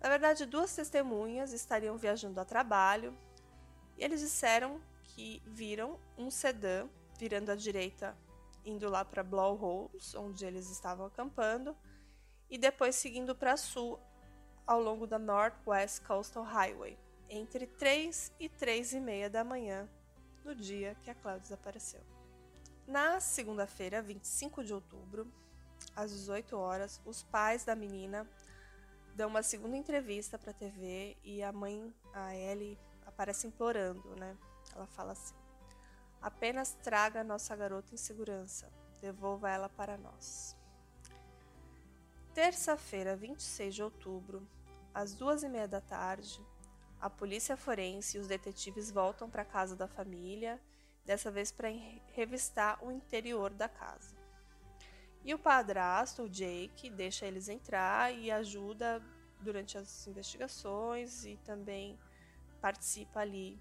Na 0.00 0.08
verdade, 0.08 0.46
duas 0.46 0.74
testemunhas 0.74 1.52
estariam 1.52 1.96
viajando 1.96 2.38
a 2.40 2.44
trabalho 2.44 3.16
e 3.96 4.04
eles 4.04 4.20
disseram 4.20 4.80
que 5.02 5.42
viram 5.46 5.98
um 6.18 6.30
sedã 6.30 6.88
virando 7.18 7.50
à 7.50 7.54
direita, 7.54 8.16
indo 8.64 8.88
lá 8.88 9.04
para 9.04 9.22
Blowholes, 9.22 10.14
onde 10.14 10.44
eles 10.44 10.70
estavam 10.70 11.06
acampando, 11.06 11.76
e 12.50 12.58
depois 12.58 12.96
seguindo 12.96 13.34
para 13.34 13.56
sul 13.56 13.98
ao 14.66 14.80
longo 14.80 15.06
da 15.06 15.18
Northwest 15.18 16.02
Coastal 16.02 16.42
Highway, 16.42 16.98
entre 17.28 17.66
3 17.66 18.32
e 18.40 18.48
3 18.48 18.94
e 18.94 19.00
meia 19.00 19.30
da 19.30 19.44
manhã, 19.44 19.88
no 20.44 20.54
dia 20.54 20.96
que 21.02 21.10
a 21.10 21.14
Cláudia 21.14 21.42
desapareceu. 21.42 22.00
Na 22.86 23.20
segunda-feira, 23.20 24.02
25 24.02 24.62
de 24.62 24.74
outubro, 24.74 25.26
às 25.96 26.10
18 26.10 26.56
horas, 26.56 27.00
os 27.04 27.22
pais 27.22 27.64
da 27.64 27.74
menina 27.74 28.28
dão 29.14 29.28
uma 29.28 29.42
segunda 29.42 29.76
entrevista 29.76 30.38
para 30.38 30.50
a 30.50 30.54
TV 30.54 31.16
e 31.22 31.42
a 31.42 31.52
mãe, 31.52 31.94
a 32.12 32.34
Ellie, 32.34 32.78
aparece 33.14 33.46
implorando, 33.46 34.14
né? 34.16 34.36
Ela 34.74 34.86
fala 34.86 35.12
assim: 35.12 35.34
apenas 36.20 36.72
traga 36.82 37.24
nossa 37.24 37.54
garota 37.56 37.94
em 37.94 37.96
segurança, 37.96 38.70
devolva 39.00 39.48
ela 39.48 39.68
para 39.68 39.96
nós. 39.96 40.56
Terça-feira, 42.34 43.16
26 43.16 43.74
de 43.74 43.82
outubro, 43.82 44.46
às 44.92 45.14
duas 45.14 45.44
e 45.44 45.48
meia 45.48 45.68
da 45.68 45.80
tarde, 45.80 46.44
a 47.00 47.08
polícia 47.08 47.56
forense 47.56 48.16
e 48.16 48.20
os 48.20 48.26
detetives 48.26 48.90
voltam 48.90 49.30
para 49.30 49.42
a 49.42 49.46
casa 49.46 49.76
da 49.76 49.86
família, 49.86 50.60
dessa 51.04 51.30
vez 51.30 51.52
para 51.52 51.68
revistar 52.12 52.84
o 52.84 52.90
interior 52.90 53.50
da 53.50 53.68
casa. 53.68 54.16
E 55.24 55.32
o 55.32 55.38
padrasto, 55.38 56.24
o 56.24 56.28
Jake, 56.28 56.90
deixa 56.90 57.26
eles 57.26 57.48
entrar 57.48 58.12
e 58.12 58.30
ajuda 58.30 59.00
durante 59.40 59.78
as 59.78 60.06
investigações 60.06 61.24
e 61.24 61.36
também 61.44 61.98
participa 62.64 63.20
ali 63.20 63.60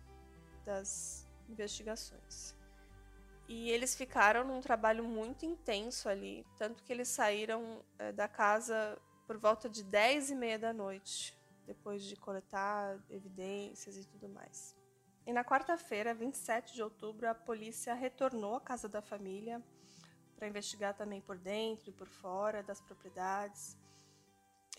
das 0.63 1.27
investigações. 1.49 2.55
E 3.49 3.69
eles 3.69 3.95
ficaram 3.95 4.45
num 4.45 4.61
trabalho 4.61 5.03
muito 5.03 5.45
intenso 5.45 6.07
ali, 6.07 6.47
tanto 6.57 6.81
que 6.81 6.93
eles 6.93 7.09
saíram 7.09 7.83
é, 7.99 8.13
da 8.13 8.29
casa 8.29 8.97
por 9.27 9.37
volta 9.37 9.69
de 9.69 9.83
10 9.83 10.29
e 10.29 10.35
meia 10.35 10.57
da 10.57 10.71
noite, 10.71 11.37
depois 11.65 12.01
de 12.05 12.15
coletar 12.15 12.97
evidências 13.09 13.97
e 13.97 14.05
tudo 14.05 14.29
mais. 14.29 14.73
E 15.27 15.33
na 15.33 15.43
quarta-feira, 15.43 16.13
27 16.13 16.73
de 16.73 16.81
outubro, 16.81 17.27
a 17.27 17.35
polícia 17.35 17.93
retornou 17.93 18.55
à 18.55 18.61
casa 18.61 18.87
da 18.87 19.01
família 19.01 19.61
para 20.37 20.47
investigar 20.47 20.93
também 20.93 21.19
por 21.19 21.37
dentro 21.37 21.89
e 21.89 21.93
por 21.93 22.07
fora 22.07 22.63
das 22.63 22.79
propriedades. 22.79 23.77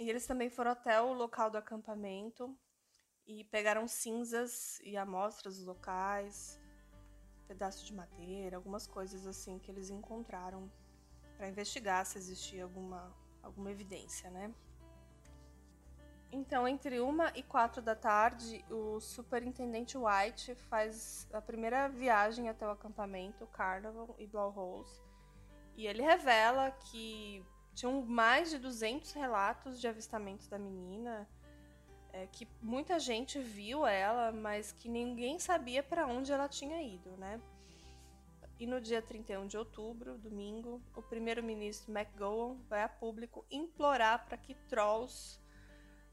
E 0.00 0.08
eles 0.08 0.26
também 0.26 0.48
foram 0.48 0.70
até 0.70 0.98
o 0.98 1.12
local 1.12 1.50
do 1.50 1.58
acampamento 1.58 2.58
e 3.26 3.44
pegaram 3.44 3.86
cinzas 3.88 4.80
e 4.84 4.96
amostras 4.96 5.58
locais, 5.60 6.60
pedaço 7.46 7.84
de 7.84 7.94
madeira, 7.94 8.56
algumas 8.56 8.86
coisas 8.86 9.26
assim 9.26 9.58
que 9.58 9.70
eles 9.70 9.90
encontraram 9.90 10.70
para 11.36 11.48
investigar 11.48 12.04
se 12.06 12.18
existia 12.18 12.64
alguma, 12.64 13.14
alguma 13.42 13.70
evidência, 13.70 14.30
né? 14.30 14.54
Então, 16.30 16.66
entre 16.66 16.98
uma 17.00 17.30
e 17.36 17.42
quatro 17.42 17.80
da 17.80 17.94
tarde, 17.94 18.64
o 18.68 18.98
superintendente 18.98 19.96
White 19.96 20.54
faz 20.54 21.28
a 21.32 21.40
primeira 21.40 21.88
viagem 21.88 22.48
até 22.48 22.66
o 22.66 22.70
acampamento 22.70 23.46
Carnival 23.46 24.14
e 24.18 24.26
Blowholes 24.26 25.04
e 25.76 25.86
ele 25.86 26.02
revela 26.02 26.70
que 26.70 27.44
tinham 27.74 28.02
mais 28.02 28.50
de 28.50 28.58
200 28.58 29.12
relatos 29.12 29.80
de 29.80 29.88
avistamentos 29.88 30.46
da 30.46 30.58
menina 30.58 31.28
é, 32.14 32.28
que 32.30 32.46
muita 32.62 32.98
gente 33.00 33.40
viu 33.40 33.84
ela, 33.84 34.30
mas 34.30 34.70
que 34.70 34.88
ninguém 34.88 35.40
sabia 35.40 35.82
para 35.82 36.06
onde 36.06 36.30
ela 36.32 36.48
tinha 36.48 36.80
ido, 36.80 37.10
né? 37.16 37.40
E 38.58 38.66
no 38.66 38.80
dia 38.80 39.02
31 39.02 39.48
de 39.48 39.58
outubro, 39.58 40.16
domingo, 40.16 40.80
o 40.94 41.02
primeiro-ministro 41.02 41.92
McGowan 41.92 42.56
vai 42.68 42.84
a 42.84 42.88
público 42.88 43.44
implorar 43.50 44.24
para 44.26 44.38
que 44.38 44.54
trolls 44.68 45.40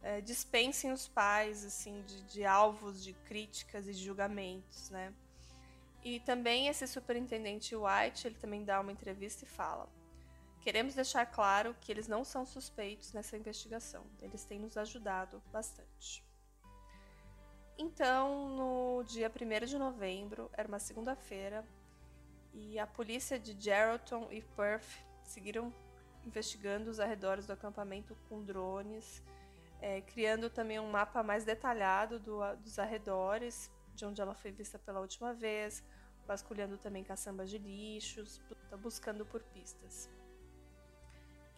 é, 0.01 0.21
dispensem 0.21 0.91
os 0.91 1.07
pais 1.07 1.63
assim 1.63 2.01
de, 2.01 2.23
de 2.23 2.43
alvos 2.43 3.03
de 3.03 3.13
críticas 3.13 3.87
e 3.87 3.93
julgamentos, 3.93 4.89
né? 4.89 5.13
E 6.03 6.19
também 6.21 6.67
esse 6.67 6.87
superintendente 6.87 7.75
White, 7.75 8.25
ele 8.25 8.35
também 8.39 8.65
dá 8.65 8.81
uma 8.81 8.91
entrevista 8.91 9.45
e 9.45 9.47
fala: 9.47 9.87
Queremos 10.61 10.93
deixar 10.93 11.25
claro 11.25 11.75
que 11.81 11.91
eles 11.91 12.07
não 12.07 12.23
são 12.23 12.45
suspeitos 12.45 13.13
nessa 13.13 13.35
investigação. 13.35 14.05
Eles 14.21 14.43
têm 14.45 14.59
nos 14.59 14.77
ajudado 14.77 15.41
bastante. 15.51 16.23
Então, 17.77 18.49
no 18.49 19.03
dia 19.03 19.29
1 19.29 19.65
de 19.65 19.77
novembro, 19.77 20.51
era 20.53 20.67
uma 20.67 20.77
segunda-feira, 20.77 21.65
e 22.53 22.77
a 22.77 22.85
polícia 22.85 23.39
de 23.39 23.59
Geraldton 23.59 24.27
e 24.29 24.41
Perth 24.41 25.03
seguiram 25.23 25.73
investigando 26.23 26.91
os 26.91 26.99
arredores 26.99 27.47
do 27.47 27.53
acampamento 27.53 28.15
com 28.29 28.43
drones, 28.43 29.23
é, 29.81 30.01
criando 30.01 30.47
também 30.47 30.79
um 30.79 30.91
mapa 30.91 31.23
mais 31.23 31.43
detalhado 31.43 32.19
do, 32.19 32.39
dos 32.57 32.77
arredores, 32.77 33.71
de 33.95 34.05
onde 34.05 34.21
ela 34.21 34.35
foi 34.35 34.51
vista 34.51 34.77
pela 34.77 34.99
última 34.99 35.33
vez, 35.33 35.83
vasculhando 36.27 36.77
também 36.77 37.03
caçambas 37.03 37.49
de 37.49 37.57
lixos, 37.57 38.39
buscando 38.79 39.25
por 39.25 39.41
pistas. 39.41 40.07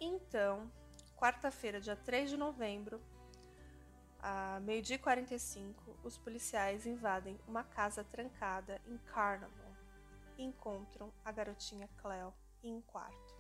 Então, 0.06 0.70
quarta-feira, 1.16 1.80
dia 1.80 1.96
3 1.96 2.32
de 2.32 2.36
novembro, 2.36 3.00
a 4.20 4.60
meio-dia 4.60 4.98
e 4.98 5.00
45, 5.00 5.98
os 6.04 6.18
policiais 6.18 6.86
invadem 6.86 7.40
uma 7.48 7.64
casa 7.64 8.04
trancada 8.04 8.82
em 8.86 8.98
Carnival 8.98 9.72
e 10.38 10.44
encontram 10.44 11.10
a 11.24 11.32
garotinha 11.32 11.88
Cleo 12.02 12.34
em 12.62 12.76
um 12.76 12.82
quarto. 12.82 13.34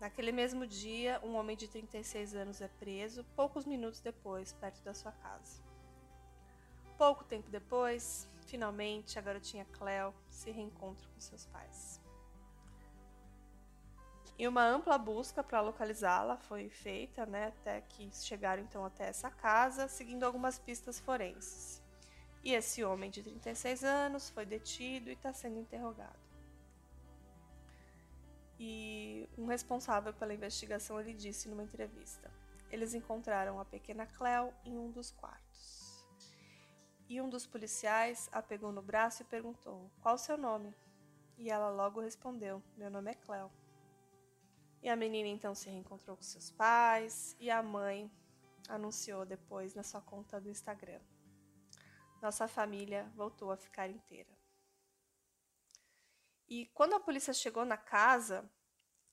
Naquele 0.00 0.32
mesmo 0.32 0.66
dia, 0.66 1.20
um 1.22 1.36
homem 1.36 1.56
de 1.56 1.68
36 1.68 2.34
anos 2.34 2.60
é 2.60 2.66
preso, 2.66 3.22
poucos 3.36 3.64
minutos 3.64 4.00
depois, 4.00 4.52
perto 4.54 4.82
da 4.82 4.92
sua 4.92 5.12
casa. 5.12 5.62
Pouco 6.98 7.22
tempo 7.22 7.48
depois, 7.48 8.28
finalmente, 8.48 9.20
a 9.20 9.22
garotinha 9.22 9.66
Cleo 9.66 10.12
se 10.28 10.50
reencontra 10.50 11.06
com 11.10 11.20
seus 11.20 11.46
pais. 11.46 12.03
E 14.36 14.48
uma 14.48 14.64
ampla 14.66 14.98
busca 14.98 15.44
para 15.44 15.60
localizá-la 15.60 16.36
foi 16.36 16.68
feita, 16.68 17.24
né, 17.24 17.46
até 17.48 17.80
que 17.82 18.10
chegaram 18.12 18.62
então 18.62 18.84
até 18.84 19.08
essa 19.08 19.30
casa, 19.30 19.86
seguindo 19.86 20.24
algumas 20.24 20.58
pistas 20.58 20.98
forenses. 20.98 21.80
E 22.42 22.52
esse 22.52 22.84
homem 22.84 23.10
de 23.10 23.22
36 23.22 23.84
anos 23.84 24.28
foi 24.30 24.44
detido 24.44 25.08
e 25.08 25.12
está 25.12 25.32
sendo 25.32 25.58
interrogado. 25.58 26.18
E 28.58 29.28
um 29.38 29.46
responsável 29.46 30.12
pela 30.12 30.34
investigação 30.34 31.00
ele 31.00 31.14
disse 31.14 31.48
numa 31.48 31.62
entrevista: 31.62 32.30
eles 32.74 32.92
encontraram 32.92 33.60
a 33.60 33.64
pequena 33.64 34.04
Cleo 34.04 34.52
em 34.64 34.76
um 34.76 34.90
dos 34.90 35.12
quartos. 35.12 36.04
E 37.08 37.20
um 37.20 37.28
dos 37.28 37.46
policiais 37.46 38.28
a 38.32 38.42
pegou 38.42 38.72
no 38.72 38.82
braço 38.82 39.22
e 39.22 39.26
perguntou: 39.26 39.88
Qual 40.00 40.16
o 40.16 40.18
seu 40.18 40.36
nome? 40.36 40.74
E 41.38 41.50
ela 41.50 41.70
logo 41.70 42.00
respondeu: 42.00 42.60
Meu 42.76 42.90
nome 42.90 43.12
é 43.12 43.14
Cleo. 43.14 43.48
E 44.84 44.88
a 44.90 44.94
menina 44.94 45.30
então 45.30 45.54
se 45.54 45.70
reencontrou 45.70 46.14
com 46.14 46.22
seus 46.22 46.50
pais 46.50 47.34
e 47.40 47.50
a 47.50 47.62
mãe 47.62 48.12
anunciou 48.68 49.24
depois 49.24 49.74
na 49.74 49.82
sua 49.82 50.02
conta 50.02 50.38
do 50.38 50.50
Instagram. 50.50 51.00
Nossa 52.20 52.46
família 52.46 53.10
voltou 53.16 53.50
a 53.50 53.56
ficar 53.56 53.88
inteira. 53.88 54.28
E 56.46 56.66
quando 56.74 56.94
a 56.94 57.00
polícia 57.00 57.32
chegou 57.32 57.64
na 57.64 57.78
casa, 57.78 58.46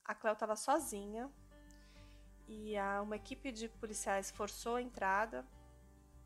a 0.04 0.14
Cleo 0.14 0.34
estava 0.34 0.56
sozinha 0.56 1.32
e 2.46 2.74
uma 3.02 3.16
equipe 3.16 3.50
de 3.50 3.66
policiais 3.70 4.30
forçou 4.30 4.76
a 4.76 4.82
entrada 4.82 5.42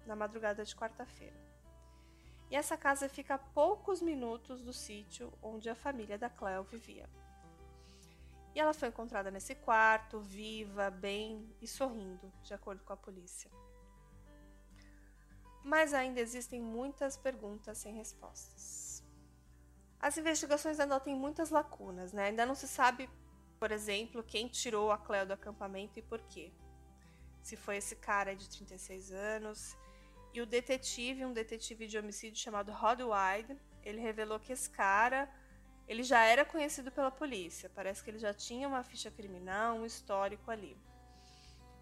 na 0.04 0.16
madrugada 0.16 0.64
de 0.64 0.74
quarta-feira. 0.74 1.40
E 2.50 2.56
essa 2.56 2.76
casa 2.76 3.08
fica 3.08 3.36
a 3.36 3.38
poucos 3.38 4.02
minutos 4.02 4.60
do 4.60 4.72
sítio 4.72 5.32
onde 5.40 5.70
a 5.70 5.74
família 5.76 6.18
da 6.18 6.28
Cleo 6.28 6.64
vivia. 6.64 7.08
E 8.56 8.58
ela 8.58 8.72
foi 8.72 8.88
encontrada 8.88 9.30
nesse 9.30 9.54
quarto, 9.54 10.18
viva, 10.18 10.90
bem 10.90 11.54
e 11.60 11.68
sorrindo, 11.68 12.32
de 12.42 12.54
acordo 12.54 12.82
com 12.84 12.92
a 12.94 12.96
polícia. 12.96 13.50
Mas 15.62 15.92
ainda 15.92 16.20
existem 16.20 16.58
muitas 16.58 17.18
perguntas 17.18 17.76
sem 17.76 17.92
respostas. 17.92 19.04
As 20.00 20.16
investigações 20.16 20.80
ainda 20.80 20.98
têm 20.98 21.14
muitas 21.14 21.50
lacunas, 21.50 22.14
né? 22.14 22.28
Ainda 22.28 22.46
não 22.46 22.54
se 22.54 22.66
sabe, 22.66 23.10
por 23.60 23.70
exemplo, 23.70 24.24
quem 24.24 24.48
tirou 24.48 24.90
a 24.90 24.96
Cleo 24.96 25.26
do 25.26 25.34
acampamento 25.34 25.98
e 25.98 26.02
por 26.02 26.22
quê. 26.22 26.50
Se 27.42 27.56
foi 27.58 27.76
esse 27.76 27.96
cara 27.96 28.34
de 28.34 28.48
36 28.48 29.12
anos. 29.12 29.76
E 30.32 30.40
o 30.40 30.46
detetive, 30.46 31.26
um 31.26 31.32
detetive 31.34 31.86
de 31.86 31.98
homicídio 31.98 32.42
chamado 32.42 32.72
Rod 32.72 33.00
Wide, 33.00 33.54
ele 33.82 34.00
revelou 34.00 34.40
que 34.40 34.54
esse 34.54 34.70
cara 34.70 35.30
ele 35.88 36.02
já 36.02 36.24
era 36.24 36.44
conhecido 36.44 36.90
pela 36.90 37.10
polícia, 37.10 37.70
parece 37.74 38.02
que 38.02 38.10
ele 38.10 38.18
já 38.18 38.34
tinha 38.34 38.66
uma 38.66 38.82
ficha 38.82 39.10
criminal, 39.10 39.76
um 39.76 39.86
histórico 39.86 40.50
ali. 40.50 40.76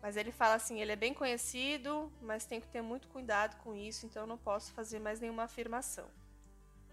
Mas 0.02 0.18
ele 0.18 0.30
fala 0.30 0.54
assim: 0.54 0.80
ele 0.80 0.92
é 0.92 0.96
bem 0.96 1.14
conhecido, 1.14 2.12
mas 2.20 2.44
tem 2.44 2.60
que 2.60 2.68
ter 2.68 2.82
muito 2.82 3.08
cuidado 3.08 3.56
com 3.62 3.74
isso, 3.74 4.04
então 4.04 4.26
não 4.26 4.36
posso 4.36 4.72
fazer 4.74 4.98
mais 4.98 5.20
nenhuma 5.20 5.44
afirmação. 5.44 6.06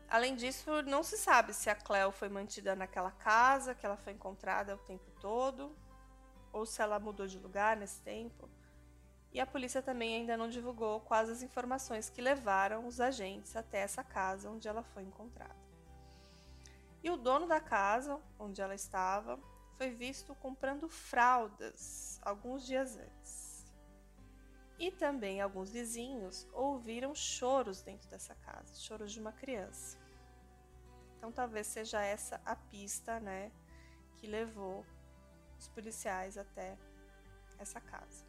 Além 0.10 0.36
disso, 0.36 0.82
não 0.84 1.04
se 1.04 1.18
sabe 1.18 1.54
se 1.54 1.70
a 1.70 1.76
Cleo 1.76 2.12
foi 2.12 2.30
mantida 2.30 2.76
naquela 2.76 3.12
casa, 3.12 3.76
que 3.76 3.86
ela 3.86 3.98
foi 3.98 4.14
encontrada 4.14 4.76
o 4.76 4.80
tempo 4.80 5.10
todo, 5.20 5.76
ou 6.54 6.66
se 6.66 6.82
ela 6.82 7.00
mudou 7.00 7.28
de 7.28 7.38
lugar 7.38 7.78
nesse 7.78 8.02
tempo. 8.02 8.50
E 9.34 9.40
a 9.40 9.46
polícia 9.46 9.82
também 9.82 10.16
ainda 10.16 10.36
não 10.36 10.50
divulgou 10.50 11.00
quais 11.02 11.30
as 11.30 11.42
informações 11.42 12.10
que 12.10 12.22
levaram 12.22 12.86
os 12.86 13.00
agentes 13.00 13.56
até 13.56 13.80
essa 13.80 14.04
casa 14.04 14.50
onde 14.50 14.68
ela 14.68 14.84
foi 14.84 15.04
encontrada. 15.04 15.71
E 17.04 17.10
o 17.10 17.18
dono 17.18 17.48
da 17.48 17.60
casa 17.60 18.22
onde 18.38 18.62
ela 18.62 18.76
estava 18.76 19.40
foi 19.78 19.90
visto 19.90 20.36
comprando 20.36 20.88
fraldas 20.88 22.20
alguns 22.22 22.66
dias 22.66 22.96
antes. 22.96 23.66
E 24.78 24.92
também 24.92 25.42
alguns 25.42 25.72
vizinhos 25.72 26.48
ouviram 26.54 27.14
choros 27.14 27.82
dentro 27.82 28.10
dessa 28.10 28.36
casa, 28.36 28.76
choros 28.76 29.12
de 29.12 29.20
uma 29.20 29.32
criança. 29.32 29.98
Então 31.18 31.32
talvez 31.32 31.68
seja 31.68 32.02
essa 32.02 32.42
a 32.46 32.56
pista, 32.56 33.20
né, 33.20 33.52
que 34.18 34.28
levou 34.28 34.86
os 35.58 35.68
policiais 35.68 36.38
até 36.38 36.78
essa 37.60 37.80
casa. 37.80 38.26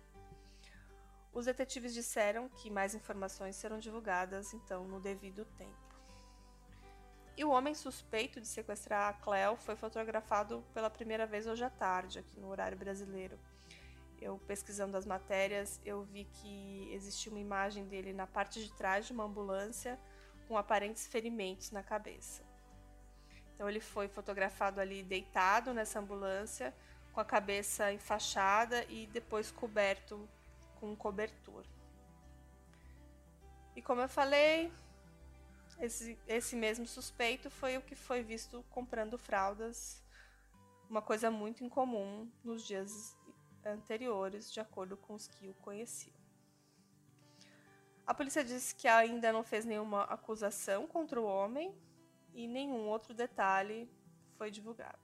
Os 1.33 1.47
detetives 1.47 1.95
disseram 1.95 2.49
que 2.51 2.71
mais 2.71 2.95
informações 2.95 3.57
serão 3.57 3.79
divulgadas 3.79 4.53
então 4.53 4.87
no 4.87 5.01
devido 5.01 5.47
tempo. 5.57 5.82
E 7.37 7.45
o 7.45 7.51
homem 7.51 7.75
suspeito 7.75 8.41
de 8.41 8.47
sequestrar 8.47 9.09
a 9.09 9.13
Cleo 9.15 9.57
foi 9.57 9.75
fotografado 9.75 10.63
pela 10.75 10.91
primeira 10.91 11.27
vez 11.27 11.47
hoje 11.47 11.65
à 11.65 11.71
tarde, 11.71 12.19
aqui 12.19 12.39
no 12.39 12.49
horário 12.49 12.77
brasileiro. 12.77 13.39
Eu 14.21 14.39
pesquisando 14.47 14.97
as 14.97 15.07
matérias, 15.07 15.81
eu 15.85 16.03
vi 16.05 16.25
que 16.25 16.89
existia 16.93 17.33
uma 17.33 17.41
imagem 17.41 17.87
dele 17.87 18.13
na 18.13 18.27
parte 18.27 18.63
de 18.63 18.71
trás 18.73 19.07
de 19.07 19.13
uma 19.13 19.25
ambulância 19.25 19.99
com 20.47 20.59
aparentes 20.59 21.07
ferimentos 21.07 21.71
na 21.71 21.83
cabeça. 21.83 22.43
Então 23.55 23.69
ele 23.69 23.81
foi 23.81 24.09
fotografado 24.09 24.81
ali 24.81 25.03
deitado 25.03 25.73
nessa 25.73 25.99
ambulância, 25.99 26.75
com 27.13 27.21
a 27.21 27.25
cabeça 27.25 27.93
enfaixada 27.93 28.85
e 28.89 29.07
depois 29.07 29.51
coberto 29.51 30.29
com 30.79 30.93
um 30.93 30.97
cobertor. 30.97 31.65
E 33.75 33.81
como 33.81 34.03
eu 34.03 34.09
falei, 34.09 34.73
esse, 35.79 36.19
esse 36.27 36.57
mesmo 36.57 36.87
suspeito 36.87 37.51
foi 37.51 37.77
o 37.77 37.83
que 37.83 37.95
foi 37.95 38.23
visto 38.23 38.65
comprando 38.71 39.19
fraldas, 39.19 40.03
uma 40.89 41.03
coisa 41.03 41.31
muito 41.31 41.65
incomum 41.65 42.31
nos 42.45 42.67
dias 42.67 43.17
anteriores, 43.65 44.53
de 44.53 44.61
acordo 44.61 44.97
com 44.97 45.15
os 45.15 45.27
que 45.27 45.49
o 45.49 45.55
conheciam. 45.55 46.15
A 48.07 48.13
polícia 48.13 48.45
disse 48.45 48.75
que 48.75 48.89
ainda 48.89 49.33
não 49.33 49.43
fez 49.43 49.65
nenhuma 49.65 50.03
acusação 50.05 50.87
contra 50.87 51.21
o 51.21 51.25
homem 51.25 51.75
e 52.35 52.47
nenhum 52.47 52.89
outro 52.89 53.15
detalhe 53.15 53.89
foi 54.37 54.51
divulgado. 54.51 54.99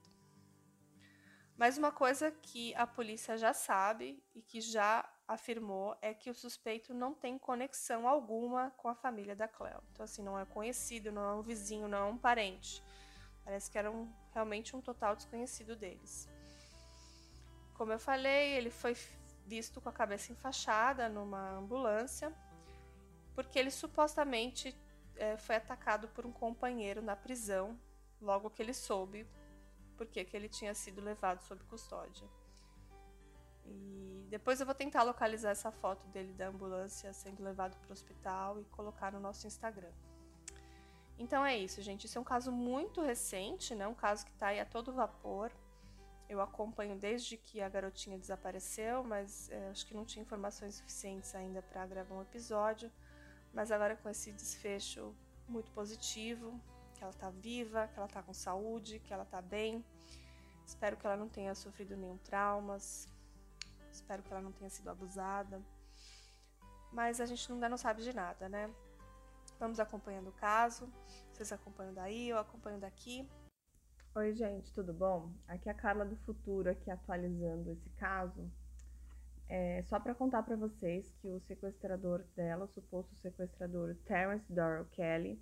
Mas 1.57 1.77
uma 1.77 1.91
coisa 1.91 2.31
que 2.31 2.73
a 2.75 2.85
polícia 2.85 3.37
já 3.37 3.53
sabe 3.53 4.21
e 4.35 4.41
que 4.41 4.61
já 4.61 5.09
afirmou 5.29 5.95
é 6.01 6.13
que 6.13 6.29
o 6.29 6.33
suspeito 6.33 6.93
não 6.93 7.13
tem 7.13 7.37
conexão 7.37 8.07
alguma 8.07 8.71
com 8.71 8.87
a 8.89 8.95
família 8.95 9.35
da 9.35 9.47
Cleo. 9.47 9.81
Então, 9.91 10.03
assim, 10.03 10.23
não 10.23 10.37
é 10.37 10.45
conhecido, 10.45 11.11
não 11.11 11.23
é 11.23 11.33
um 11.35 11.41
vizinho, 11.41 11.87
não 11.87 11.97
é 11.97 12.03
um 12.05 12.17
parente. 12.17 12.83
Parece 13.45 13.69
que 13.69 13.77
era 13.77 13.91
um, 13.91 14.11
realmente 14.33 14.75
um 14.75 14.81
total 14.81 15.15
desconhecido 15.15 15.75
deles. 15.75 16.27
Como 17.75 17.91
eu 17.91 17.99
falei, 17.99 18.53
ele 18.53 18.69
foi 18.69 18.97
visto 19.45 19.79
com 19.79 19.89
a 19.89 19.93
cabeça 19.93 20.31
enfaixada 20.31 21.07
numa 21.07 21.51
ambulância, 21.51 22.33
porque 23.35 23.57
ele 23.57 23.71
supostamente 23.71 24.75
é, 25.15 25.37
foi 25.37 25.55
atacado 25.55 26.07
por 26.09 26.25
um 26.25 26.31
companheiro 26.31 27.01
na 27.01 27.15
prisão, 27.15 27.79
logo 28.19 28.49
que 28.49 28.61
ele 28.61 28.73
soube 28.73 29.25
porque 29.99 30.23
que 30.23 30.37
ele 30.37 30.47
tinha 30.47 30.73
sido 30.73 31.01
levado 31.01 31.41
sob 31.41 31.61
custódia. 31.65 32.25
E 33.69 34.27
depois 34.29 34.59
eu 34.59 34.65
vou 34.65 34.75
tentar 34.75 35.03
localizar 35.03 35.51
essa 35.51 35.71
foto 35.71 36.07
dele 36.07 36.33
da 36.33 36.47
ambulância 36.47 37.13
sendo 37.13 37.43
levado 37.43 37.77
para 37.77 37.89
o 37.89 37.93
hospital 37.93 38.59
e 38.59 38.65
colocar 38.65 39.11
no 39.11 39.19
nosso 39.19 39.47
Instagram. 39.47 39.91
Então 41.17 41.45
é 41.45 41.57
isso, 41.57 41.81
gente. 41.81 42.05
Isso 42.05 42.17
é 42.17 42.21
um 42.21 42.25
caso 42.25 42.51
muito 42.51 43.01
recente, 43.01 43.75
né? 43.75 43.85
Um 43.87 43.93
caso 43.93 44.25
que 44.25 44.31
está 44.31 44.47
aí 44.47 44.59
a 44.59 44.65
todo 44.65 44.93
vapor. 44.93 45.51
Eu 46.29 46.41
acompanho 46.41 46.95
desde 46.95 47.35
que 47.37 47.59
a 47.59 47.67
garotinha 47.67 48.17
desapareceu, 48.17 49.03
mas 49.03 49.49
é, 49.49 49.69
acho 49.69 49.85
que 49.85 49.93
não 49.93 50.05
tinha 50.05 50.23
informações 50.23 50.75
suficientes 50.75 51.35
ainda 51.35 51.61
para 51.61 51.85
gravar 51.85 52.15
um 52.15 52.21
episódio. 52.21 52.89
Mas 53.53 53.71
agora 53.71 53.95
com 53.95 54.09
esse 54.09 54.31
desfecho 54.31 55.13
muito 55.47 55.71
positivo, 55.71 56.57
que 56.95 57.03
ela 57.03 57.11
está 57.11 57.29
viva, 57.29 57.87
que 57.87 57.97
ela 57.97 58.05
está 58.05 58.21
com 58.21 58.33
saúde, 58.33 58.99
que 58.99 59.13
ela 59.13 59.23
está 59.23 59.41
bem. 59.41 59.83
Espero 60.65 60.95
que 60.95 61.05
ela 61.05 61.17
não 61.17 61.27
tenha 61.27 61.55
sofrido 61.55 61.97
nenhum 61.97 62.17
traumas, 62.17 63.07
Espero 63.91 64.23
que 64.23 64.31
ela 64.31 64.41
não 64.41 64.51
tenha 64.51 64.69
sido 64.69 64.89
abusada. 64.89 65.61
Mas 66.91 67.19
a 67.19 67.25
gente 67.25 67.51
ainda 67.51 67.69
não 67.69 67.77
sabe 67.77 68.01
de 68.01 68.13
nada, 68.13 68.49
né? 68.49 68.73
Vamos 69.59 69.79
acompanhando 69.79 70.29
o 70.29 70.33
caso. 70.33 70.91
Vocês 71.31 71.51
acompanham 71.51 71.93
daí, 71.93 72.29
eu 72.29 72.37
acompanho 72.37 72.79
daqui. 72.79 73.29
Oi, 74.15 74.33
gente, 74.33 74.73
tudo 74.73 74.93
bom? 74.93 75.31
Aqui 75.47 75.69
é 75.69 75.71
a 75.71 75.75
Carla 75.75 76.05
do 76.05 76.15
Futuro, 76.17 76.69
aqui 76.69 76.89
atualizando 76.89 77.71
esse 77.71 77.89
caso. 77.91 78.51
É, 79.47 79.83
só 79.83 79.99
para 79.99 80.15
contar 80.15 80.43
para 80.43 80.55
vocês 80.55 81.11
que 81.21 81.27
o 81.27 81.39
sequestrador 81.41 82.23
dela, 82.35 82.65
o 82.65 82.69
suposto 82.69 83.15
sequestrador 83.15 83.95
Terence 84.05 84.51
Doral 84.51 84.85
Kelly, 84.85 85.41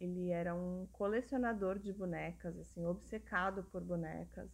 ele 0.00 0.30
era 0.30 0.54
um 0.54 0.88
colecionador 0.92 1.78
de 1.78 1.92
bonecas, 1.92 2.56
assim, 2.58 2.84
obcecado 2.84 3.62
por 3.64 3.82
bonecas 3.82 4.50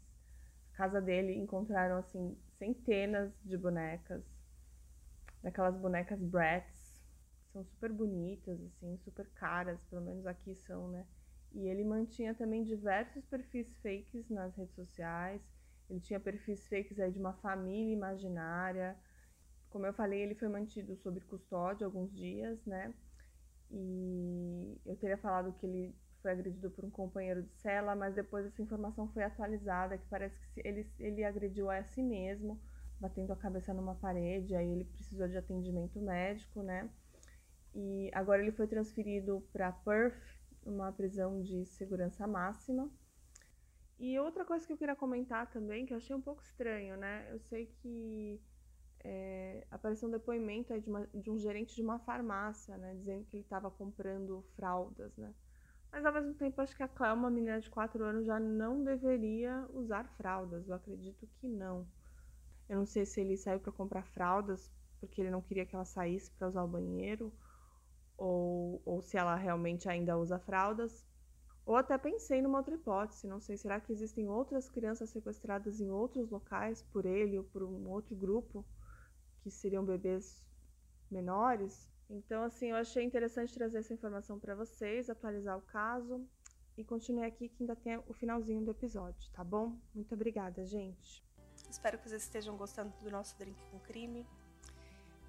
casa 0.79 1.01
dele 1.01 1.35
encontraram 1.35 1.97
assim 1.97 2.38
centenas 2.59 3.33
de 3.44 3.57
bonecas, 3.57 4.23
daquelas 5.42 5.77
bonecas 5.77 6.21
Bratz, 6.21 7.03
são 7.53 7.64
super 7.64 7.92
bonitas, 7.92 8.61
assim, 8.61 8.97
super 8.99 9.27
caras, 9.31 9.79
pelo 9.88 10.03
menos 10.03 10.27
aqui 10.27 10.55
são, 10.55 10.88
né? 10.88 11.07
E 11.53 11.66
ele 11.66 11.85
mantinha 11.85 12.35
também 12.35 12.62
diversos 12.62 13.25
perfis 13.25 13.75
fakes 13.83 14.29
nas 14.29 14.55
redes 14.55 14.75
sociais. 14.75 15.40
Ele 15.88 16.01
tinha 16.01 16.21
perfis 16.21 16.68
fakes 16.68 16.99
aí 17.01 17.11
de 17.11 17.18
uma 17.18 17.33
família 17.35 17.92
imaginária. 17.92 18.97
Como 19.71 19.87
eu 19.87 19.92
falei, 19.94 20.21
ele 20.21 20.35
foi 20.35 20.49
mantido 20.49 20.94
sob 20.97 21.21
custódia 21.23 21.87
alguns 21.87 22.14
dias, 22.14 22.62
né? 22.66 22.92
E 23.71 24.79
eu 24.85 24.97
teria 24.97 25.16
falado 25.16 25.53
que 25.55 25.66
ele 25.66 25.94
foi 26.22 26.33
agredido 26.33 26.70
por 26.70 26.85
um 26.85 26.90
companheiro 26.90 27.42
de 27.42 27.52
cela, 27.54 27.94
mas 27.94 28.14
depois 28.14 28.46
essa 28.46 28.62
informação 28.62 29.09
foi 29.09 29.22
atualizada, 29.22 29.98
que 29.98 30.07
parece 30.09 30.37
que 30.52 30.61
ele, 30.64 30.90
ele 30.98 31.24
agrediu 31.24 31.70
a 31.70 31.83
si 31.85 32.02
mesmo, 32.02 32.61
batendo 33.00 33.33
a 33.33 33.37
cabeça 33.37 33.72
numa 33.72 33.94
parede, 33.94 34.54
aí 34.54 34.68
ele 34.68 34.85
precisou 34.85 35.28
de 35.28 35.37
atendimento 35.37 36.00
médico, 36.00 36.62
né? 36.62 36.90
E 37.74 38.11
agora 38.12 38.42
ele 38.42 38.52
foi 38.52 38.66
transferido 38.66 39.40
para 39.52 39.70
Perth, 39.72 40.20
uma 40.64 40.92
prisão 40.92 41.40
de 41.40 41.64
segurança 41.64 42.26
máxima. 42.26 42.90
E 43.98 44.18
outra 44.18 44.44
coisa 44.44 44.66
que 44.66 44.72
eu 44.72 44.76
queria 44.76 44.94
comentar 44.94 45.50
também, 45.50 45.85
que 45.85 45.92
eu 45.92 45.96
achei 45.96 46.14
um 46.14 46.20
pouco 46.20 46.42
estranho, 46.42 46.96
né? 46.96 47.28
Eu 47.31 47.40
sei 47.40 47.66
que 47.66 48.40
é, 49.00 49.66
apareceu 49.70 50.09
um 50.09 50.12
depoimento 50.12 50.78
de, 50.81 50.88
uma, 50.88 51.07
de, 51.12 51.31
um 51.31 51.38
gerente 51.38 51.74
de 51.74 51.83
uma 51.83 51.98
farmácia, 51.98 52.76
né? 52.76 52.94
Dizendo 52.94 53.24
que 53.26 53.37
ele 53.37 53.44
estava 53.44 53.70
comprando 53.70 54.44
fraldas, 54.54 55.16
né? 55.16 55.33
Mas 55.92 56.05
ao 56.05 56.12
mesmo 56.12 56.35
tempo, 56.35 56.61
acho 56.61 56.77
que 56.77 56.83
a 56.83 56.88
Cléo, 56.88 57.14
uma 57.14 57.31
menina 57.31 57.61
de 57.61 57.70
4 57.70 58.05
anos, 58.05 58.27
já 58.27 58.38
não 58.38 58.85
deveria 58.85 59.66
usar 59.72 60.05
fraldas. 60.16 60.68
Eu 60.68 60.74
acredito 60.74 61.27
que 61.40 61.48
não. 61.48 61.87
Eu 62.68 62.77
não 62.79 62.87
sei 62.87 63.07
se 63.07 63.20
ele 63.20 63.37
saiu 63.37 63.61
para 63.61 63.72
comprar 63.72 64.05
fraldas 64.05 64.70
porque 65.01 65.20
ele 65.20 65.31
não 65.31 65.40
queria 65.40 65.64
que 65.64 65.74
ela 65.74 65.85
saísse 65.85 66.31
para 66.33 66.48
usar 66.48 66.64
o 66.64 66.68
banheiro, 66.68 67.33
ou, 68.16 68.83
ou 68.85 69.01
se 69.01 69.16
ela 69.16 69.35
realmente 69.37 69.88
ainda 69.88 70.18
usa 70.18 70.38
fraldas. 70.38 71.07
Ou 71.64 71.77
até 71.77 71.96
pensei 71.98 72.40
numa 72.42 72.59
outra 72.59 72.74
hipótese, 72.74 73.27
não 73.29 73.40
sei, 73.40 73.57
será 73.57 73.81
que 73.81 73.92
existem 73.92 74.29
outras 74.29 74.68
crianças 74.68 75.11
sequestradas 75.11 75.81
em 75.81 75.90
outros 75.90 76.31
locais 76.31 76.83
por 76.83 77.05
ele 77.07 77.38
ou 77.38 77.44
por 77.44 77.62
um 77.62 77.88
outro 77.88 78.16
grupo 78.16 78.66
que 79.42 79.51
seriam 79.51 79.85
bebês 79.85 80.42
menores? 81.11 81.88
Então, 82.09 82.42
assim, 82.42 82.71
eu 82.71 82.77
achei 82.77 83.05
interessante 83.05 83.53
trazer 83.53 83.79
essa 83.79 83.92
informação 83.92 84.38
para 84.38 84.55
vocês, 84.55 85.11
atualizar 85.11 85.59
o 85.59 85.62
caso 85.62 86.27
e 86.77 86.85
continue 86.85 87.25
aqui 87.25 87.49
que 87.49 87.62
ainda 87.62 87.77
tem 87.77 87.97
o 88.07 88.14
finalzinho 88.14 88.64
do 88.64 88.71
episódio, 88.71 89.31
tá 89.33 89.44
bom? 89.44 89.77
Muito 89.94 90.14
obrigada, 90.14 90.64
gente. 90.64 91.23
Espero 91.68 91.99
que 91.99 92.09
vocês 92.09 92.23
estejam 92.23 92.57
gostando 92.57 92.92
do 93.03 93.11
nosso 93.11 93.37
drink 93.37 93.61
com 93.71 93.79
crime. 93.81 94.27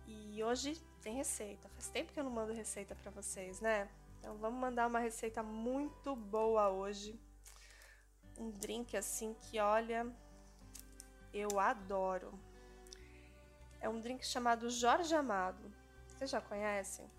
E 0.07 0.41
hoje 0.43 0.79
tem 1.01 1.15
receita. 1.15 1.67
Faz 1.69 1.89
tempo 1.89 2.13
que 2.13 2.19
eu 2.19 2.23
não 2.23 2.31
mando 2.31 2.53
receita 2.53 2.95
para 2.95 3.11
vocês, 3.11 3.59
né? 3.59 3.89
Então 4.19 4.37
vamos 4.37 4.59
mandar 4.59 4.87
uma 4.87 4.99
receita 4.99 5.43
muito 5.43 6.15
boa 6.15 6.69
hoje. 6.69 7.19
Um 8.37 8.51
drink 8.51 8.95
assim 8.95 9.33
que, 9.33 9.59
olha, 9.59 10.07
eu 11.33 11.59
adoro. 11.59 12.31
É 13.81 13.89
um 13.89 13.99
drink 13.99 14.25
chamado 14.25 14.69
Jorge 14.69 15.13
Amado. 15.13 15.78
Vocês 16.19 16.31
já 16.31 16.41
conhecem? 16.41 17.09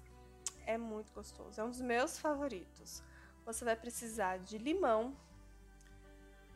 É 0.67 0.77
muito 0.77 1.11
gostoso. 1.15 1.59
É 1.59 1.65
um 1.65 1.71
dos 1.71 1.81
meus 1.81 2.19
favoritos. 2.19 3.03
Você 3.47 3.65
vai 3.65 3.75
precisar 3.75 4.41
de 4.41 4.59
limão, 4.59 5.17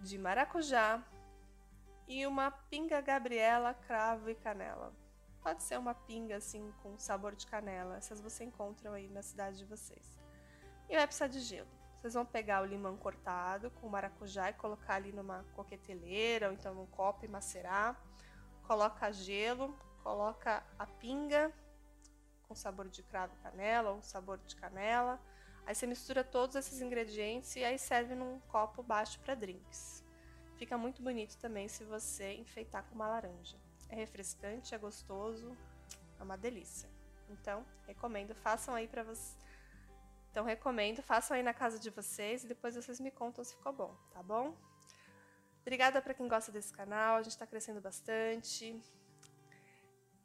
de 0.00 0.18
maracujá 0.18 1.02
e 2.06 2.26
uma 2.26 2.50
pinga 2.50 3.00
Gabriela, 3.00 3.72
cravo 3.72 4.28
e 4.28 4.34
canela. 4.34 4.92
Pode 5.40 5.62
ser 5.62 5.78
uma 5.78 5.94
pinga 5.94 6.36
assim 6.36 6.70
com 6.82 6.98
sabor 6.98 7.34
de 7.34 7.46
canela. 7.46 7.96
Essas 7.96 8.20
você 8.20 8.44
encontram 8.44 8.92
aí 8.92 9.08
na 9.08 9.22
cidade 9.22 9.56
de 9.56 9.64
vocês. 9.64 10.18
E 10.86 10.96
vai 10.96 11.06
precisar 11.06 11.28
de 11.28 11.40
gelo. 11.40 11.70
Vocês 11.98 12.12
vão 12.12 12.26
pegar 12.26 12.60
o 12.60 12.66
limão 12.66 12.94
cortado 12.98 13.70
com 13.70 13.88
maracujá 13.88 14.50
e 14.50 14.52
colocar 14.52 14.96
ali 14.96 15.12
numa 15.12 15.46
coqueteleira 15.54 16.48
ou 16.48 16.52
então 16.52 16.74
num 16.74 16.84
copo 16.84 17.24
e 17.24 17.28
macerar. 17.28 17.98
Coloca 18.64 19.10
gelo, 19.10 19.74
coloca 20.02 20.62
a 20.78 20.86
pinga 20.86 21.50
com 22.54 22.60
sabor 22.60 22.88
de 22.88 23.02
cravo 23.02 23.34
e 23.34 23.42
canela 23.42 23.90
ou 23.90 24.02
sabor 24.02 24.38
de 24.38 24.54
canela. 24.54 25.20
Aí 25.66 25.74
você 25.74 25.86
mistura 25.86 26.22
todos 26.22 26.54
esses 26.54 26.80
ingredientes 26.80 27.56
e 27.56 27.64
aí 27.64 27.78
serve 27.78 28.14
num 28.14 28.38
copo 28.48 28.82
baixo 28.82 29.18
para 29.20 29.34
drinks. 29.34 30.04
Fica 30.56 30.78
muito 30.78 31.02
bonito 31.02 31.36
também 31.38 31.66
se 31.66 31.82
você 31.84 32.34
enfeitar 32.34 32.84
com 32.84 32.94
uma 32.94 33.08
laranja. 33.08 33.56
É 33.88 33.96
refrescante, 33.96 34.74
é 34.74 34.78
gostoso, 34.78 35.56
é 36.20 36.22
uma 36.22 36.38
delícia. 36.38 36.88
Então, 37.28 37.66
recomendo, 37.86 38.34
façam 38.36 38.74
aí 38.74 38.86
para 38.86 39.02
vocês. 39.02 39.36
Então, 40.30 40.44
recomendo, 40.44 41.02
façam 41.02 41.36
aí 41.36 41.42
na 41.42 41.54
casa 41.54 41.78
de 41.78 41.90
vocês 41.90 42.44
e 42.44 42.48
depois 42.48 42.76
vocês 42.76 43.00
me 43.00 43.10
contam 43.10 43.42
se 43.44 43.54
ficou 43.54 43.72
bom, 43.72 43.96
tá 44.12 44.22
bom? 44.22 44.56
Obrigada 45.62 46.00
para 46.02 46.12
quem 46.12 46.28
gosta 46.28 46.52
desse 46.52 46.72
canal, 46.72 47.16
a 47.16 47.22
gente 47.22 47.32
está 47.32 47.46
crescendo 47.46 47.80
bastante. 47.80 48.80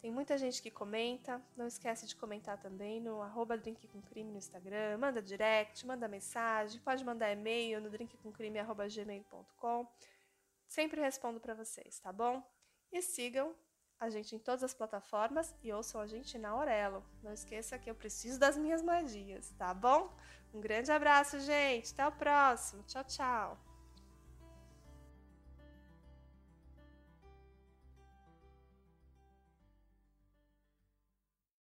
Tem 0.02 0.12
muita 0.12 0.38
gente 0.38 0.62
que 0.62 0.72
comenta. 0.72 1.42
Não 1.58 1.68
esquece 1.68 2.08
de 2.08 2.16
comentar 2.16 2.58
também 2.58 3.02
no 3.02 3.22
arroba 3.22 3.58
no 3.58 4.38
Instagram. 4.38 4.98
Manda 4.98 5.22
direct, 5.22 5.86
manda 5.86 6.08
mensagem, 6.08 6.80
pode 6.82 7.04
mandar 7.04 7.32
e-mail 7.32 7.82
no 7.82 7.90
drinkcomcrime.gmail.com. 7.90 9.88
Sempre 10.68 11.02
respondo 11.02 11.40
para 11.40 11.54
vocês, 11.54 12.00
tá 12.00 12.14
bom? 12.14 12.42
E 12.92 13.02
sigam 13.02 13.54
a 14.00 14.10
gente 14.10 14.36
em 14.36 14.40
todas 14.40 14.64
as 14.64 14.74
plataformas 14.74 15.54
e 15.62 15.74
ouçam 15.74 16.00
a 16.00 16.08
gente 16.08 16.38
na 16.38 16.50
Aurelo. 16.50 17.04
Não 17.22 17.34
esqueça 17.34 17.78
que 17.78 17.90
eu 17.90 17.96
preciso 17.96 18.40
das 18.40 18.56
minhas 18.56 18.82
magias, 18.82 19.52
tá 19.58 19.74
bom? 19.74 20.16
Um 20.54 20.62
grande 20.62 20.92
abraço, 20.92 21.40
gente. 21.40 21.92
Até 21.92 22.08
o 22.08 22.12
próximo. 22.12 22.84
Tchau, 22.84 23.04
tchau. 23.04 23.69